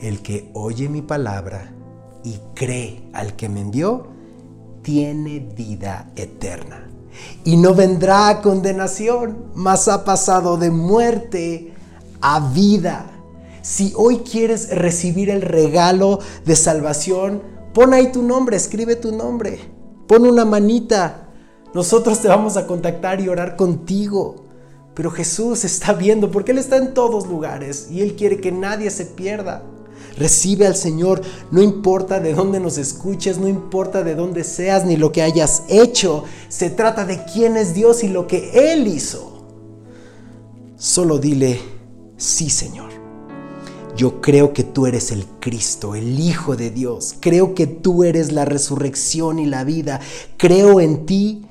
el 0.00 0.22
que 0.22 0.48
oye 0.54 0.88
mi 0.88 1.02
palabra 1.02 1.74
y 2.22 2.38
cree 2.54 3.02
al 3.12 3.34
que 3.34 3.48
me 3.48 3.62
envió, 3.62 4.06
tiene 4.82 5.40
vida 5.40 6.12
eterna. 6.14 6.88
Y 7.42 7.56
no 7.56 7.74
vendrá 7.74 8.28
a 8.28 8.42
condenación, 8.42 9.46
mas 9.56 9.88
ha 9.88 10.04
pasado 10.04 10.56
de 10.56 10.70
muerte 10.70 11.74
a 12.20 12.38
vida. 12.38 13.10
Si 13.60 13.92
hoy 13.96 14.18
quieres 14.18 14.70
recibir 14.70 15.28
el 15.28 15.42
regalo 15.42 16.20
de 16.44 16.54
salvación, 16.54 17.42
pon 17.74 17.92
ahí 17.92 18.12
tu 18.12 18.22
nombre, 18.22 18.56
escribe 18.56 18.94
tu 18.94 19.10
nombre, 19.10 19.58
pon 20.06 20.26
una 20.26 20.44
manita. 20.44 21.28
Nosotros 21.74 22.20
te 22.20 22.28
vamos 22.28 22.56
a 22.56 22.68
contactar 22.68 23.20
y 23.20 23.28
orar 23.28 23.56
contigo. 23.56 24.41
Pero 24.94 25.10
Jesús 25.10 25.64
está 25.64 25.92
viendo 25.92 26.30
porque 26.30 26.52
Él 26.52 26.58
está 26.58 26.76
en 26.76 26.94
todos 26.94 27.26
lugares 27.26 27.88
y 27.90 28.00
Él 28.02 28.14
quiere 28.14 28.40
que 28.40 28.52
nadie 28.52 28.90
se 28.90 29.06
pierda. 29.06 29.62
Recibe 30.18 30.66
al 30.66 30.76
Señor, 30.76 31.22
no 31.50 31.62
importa 31.62 32.20
de 32.20 32.34
dónde 32.34 32.60
nos 32.60 32.76
escuches, 32.76 33.38
no 33.38 33.48
importa 33.48 34.02
de 34.02 34.14
dónde 34.14 34.44
seas 34.44 34.84
ni 34.84 34.96
lo 34.96 35.10
que 35.10 35.22
hayas 35.22 35.62
hecho, 35.68 36.24
se 36.48 36.68
trata 36.68 37.06
de 37.06 37.24
quién 37.32 37.56
es 37.56 37.72
Dios 37.74 38.04
y 38.04 38.08
lo 38.08 38.26
que 38.26 38.72
Él 38.72 38.86
hizo. 38.86 39.46
Solo 40.76 41.18
dile, 41.18 41.60
sí 42.18 42.50
Señor, 42.50 42.90
yo 43.96 44.20
creo 44.20 44.52
que 44.52 44.64
tú 44.64 44.86
eres 44.86 45.12
el 45.12 45.24
Cristo, 45.40 45.94
el 45.94 46.20
Hijo 46.20 46.56
de 46.56 46.70
Dios, 46.70 47.14
creo 47.20 47.54
que 47.54 47.66
tú 47.66 48.04
eres 48.04 48.32
la 48.32 48.44
resurrección 48.44 49.38
y 49.38 49.46
la 49.46 49.64
vida, 49.64 50.00
creo 50.36 50.80
en 50.80 51.06
ti 51.06 51.46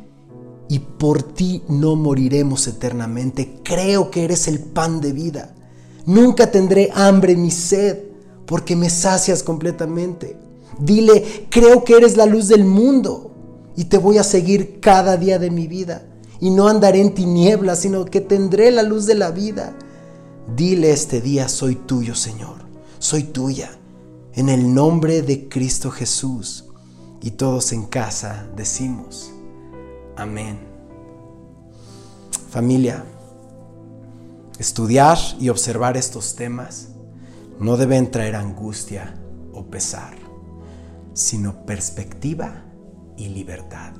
y 0.71 0.79
por 0.79 1.21
ti 1.21 1.63
no 1.67 1.97
moriremos 1.97 2.65
eternamente. 2.65 3.59
Creo 3.61 4.09
que 4.09 4.23
eres 4.23 4.47
el 4.47 4.59
pan 4.59 5.01
de 5.01 5.11
vida. 5.11 5.53
Nunca 6.05 6.49
tendré 6.49 6.89
hambre 6.95 7.35
ni 7.35 7.51
sed, 7.51 7.97
porque 8.45 8.77
me 8.77 8.89
sacias 8.89 9.43
completamente. 9.43 10.37
Dile, 10.79 11.47
creo 11.49 11.83
que 11.83 11.97
eres 11.97 12.15
la 12.15 12.25
luz 12.25 12.47
del 12.47 12.63
mundo 12.63 13.33
y 13.75 13.83
te 13.83 13.97
voy 13.97 14.17
a 14.17 14.23
seguir 14.23 14.79
cada 14.79 15.17
día 15.17 15.39
de 15.39 15.51
mi 15.51 15.67
vida. 15.67 16.07
Y 16.39 16.51
no 16.51 16.69
andaré 16.69 17.01
en 17.01 17.15
tinieblas, 17.15 17.79
sino 17.79 18.05
que 18.05 18.21
tendré 18.21 18.71
la 18.71 18.83
luz 18.83 19.05
de 19.05 19.15
la 19.15 19.31
vida. 19.31 19.75
Dile 20.55 20.93
este 20.93 21.19
día, 21.19 21.49
soy 21.49 21.75
tuyo, 21.75 22.15
Señor, 22.15 22.59
soy 22.97 23.23
tuya. 23.23 23.77
En 24.35 24.47
el 24.47 24.73
nombre 24.73 25.21
de 25.21 25.49
Cristo 25.49 25.91
Jesús. 25.91 26.63
Y 27.21 27.31
todos 27.31 27.73
en 27.73 27.83
casa 27.83 28.47
decimos, 28.55 29.33
Amén. 30.21 30.59
Familia, 32.51 33.03
estudiar 34.59 35.17
y 35.39 35.49
observar 35.49 35.97
estos 35.97 36.35
temas 36.35 36.89
no 37.59 37.75
deben 37.75 38.11
traer 38.11 38.35
angustia 38.35 39.15
o 39.51 39.65
pesar, 39.65 40.13
sino 41.15 41.65
perspectiva 41.65 42.65
y 43.17 43.29
libertad. 43.29 43.93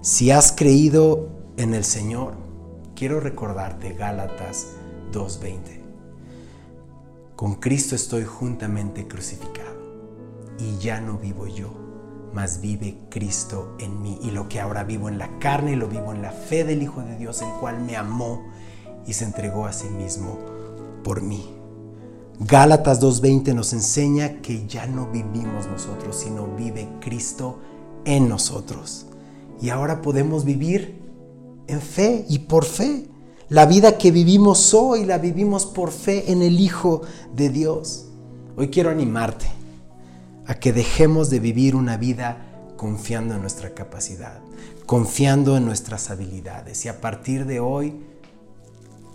Si 0.00 0.30
has 0.30 0.52
creído 0.52 1.28
en 1.58 1.74
el 1.74 1.84
Señor, 1.84 2.36
quiero 2.96 3.20
recordarte 3.20 3.92
Gálatas 3.92 4.68
2.20. 5.12 5.82
Con 7.36 7.56
Cristo 7.56 7.94
estoy 7.94 8.24
juntamente 8.24 9.06
crucificado 9.06 9.76
y 10.58 10.78
ya 10.78 11.02
no 11.02 11.18
vivo 11.18 11.46
yo 11.46 11.83
mas 12.34 12.60
vive 12.60 12.98
Cristo 13.10 13.76
en 13.78 14.02
mí. 14.02 14.18
Y 14.22 14.32
lo 14.32 14.48
que 14.48 14.60
ahora 14.60 14.82
vivo 14.82 15.08
en 15.08 15.18
la 15.18 15.38
carne, 15.38 15.76
lo 15.76 15.88
vivo 15.88 16.12
en 16.12 16.20
la 16.20 16.32
fe 16.32 16.64
del 16.64 16.82
Hijo 16.82 17.00
de 17.00 17.16
Dios, 17.16 17.40
el 17.40 17.48
cual 17.60 17.80
me 17.80 17.96
amó 17.96 18.42
y 19.06 19.12
se 19.12 19.24
entregó 19.24 19.66
a 19.66 19.72
sí 19.72 19.88
mismo 19.88 20.38
por 21.04 21.22
mí. 21.22 21.48
Gálatas 22.40 23.00
2.20 23.00 23.54
nos 23.54 23.72
enseña 23.72 24.42
que 24.42 24.66
ya 24.66 24.86
no 24.86 25.06
vivimos 25.06 25.68
nosotros, 25.68 26.16
sino 26.16 26.48
vive 26.56 26.88
Cristo 27.00 27.60
en 28.04 28.28
nosotros. 28.28 29.06
Y 29.62 29.70
ahora 29.70 30.02
podemos 30.02 30.44
vivir 30.44 31.00
en 31.68 31.80
fe 31.80 32.26
y 32.28 32.40
por 32.40 32.64
fe. 32.64 33.06
La 33.48 33.66
vida 33.66 33.96
que 33.96 34.10
vivimos 34.10 34.74
hoy 34.74 35.04
la 35.04 35.18
vivimos 35.18 35.66
por 35.66 35.92
fe 35.92 36.32
en 36.32 36.42
el 36.42 36.58
Hijo 36.58 37.02
de 37.36 37.50
Dios. 37.50 38.06
Hoy 38.56 38.68
quiero 38.70 38.90
animarte 38.90 39.63
a 40.46 40.54
que 40.54 40.72
dejemos 40.72 41.30
de 41.30 41.40
vivir 41.40 41.76
una 41.76 41.96
vida 41.96 42.38
confiando 42.76 43.34
en 43.34 43.40
nuestra 43.40 43.70
capacidad, 43.70 44.40
confiando 44.86 45.56
en 45.56 45.64
nuestras 45.64 46.10
habilidades 46.10 46.84
y 46.84 46.88
a 46.88 47.00
partir 47.00 47.46
de 47.46 47.60
hoy 47.60 47.94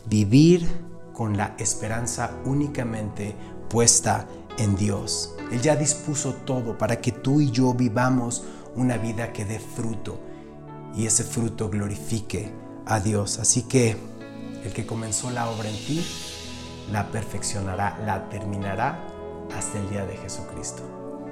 vivir 0.06 0.68
con 1.14 1.38
la 1.38 1.56
esperanza 1.60 2.32
únicamente 2.46 3.36
puesta 3.70 4.28
en 4.58 4.76
Dios. 4.76 5.36
Él 5.52 5.62
ya 5.62 5.76
dispuso 5.76 6.34
todo 6.34 6.78
para 6.78 7.02
que 7.02 7.12
tú 7.12 7.42
y 7.42 7.52
yo 7.52 7.74
vivamos 7.74 8.44
una 8.76 8.98
vida 8.98 9.34
que 9.34 9.46
dé 9.46 9.60
fruto 9.60 10.20
y 10.96 11.06
ese 11.06 11.24
fruto 11.24 11.70
glorifique 11.70 12.52
a 12.86 13.00
Dios. 13.00 13.40
Así 13.40 13.64
que 13.64 13.98
el 14.64 14.74
que 14.74 14.86
comenzó 14.86 15.30
la 15.30 15.50
obra 15.50 15.70
en 15.70 15.76
ti, 15.86 16.06
la 16.92 17.12
perfeccionará, 17.12 18.00
la 18.06 18.30
terminará 18.30 19.06
hasta 19.56 19.80
el 19.80 19.90
día 19.90 20.06
de 20.06 20.18
Jesucristo. 20.18 20.99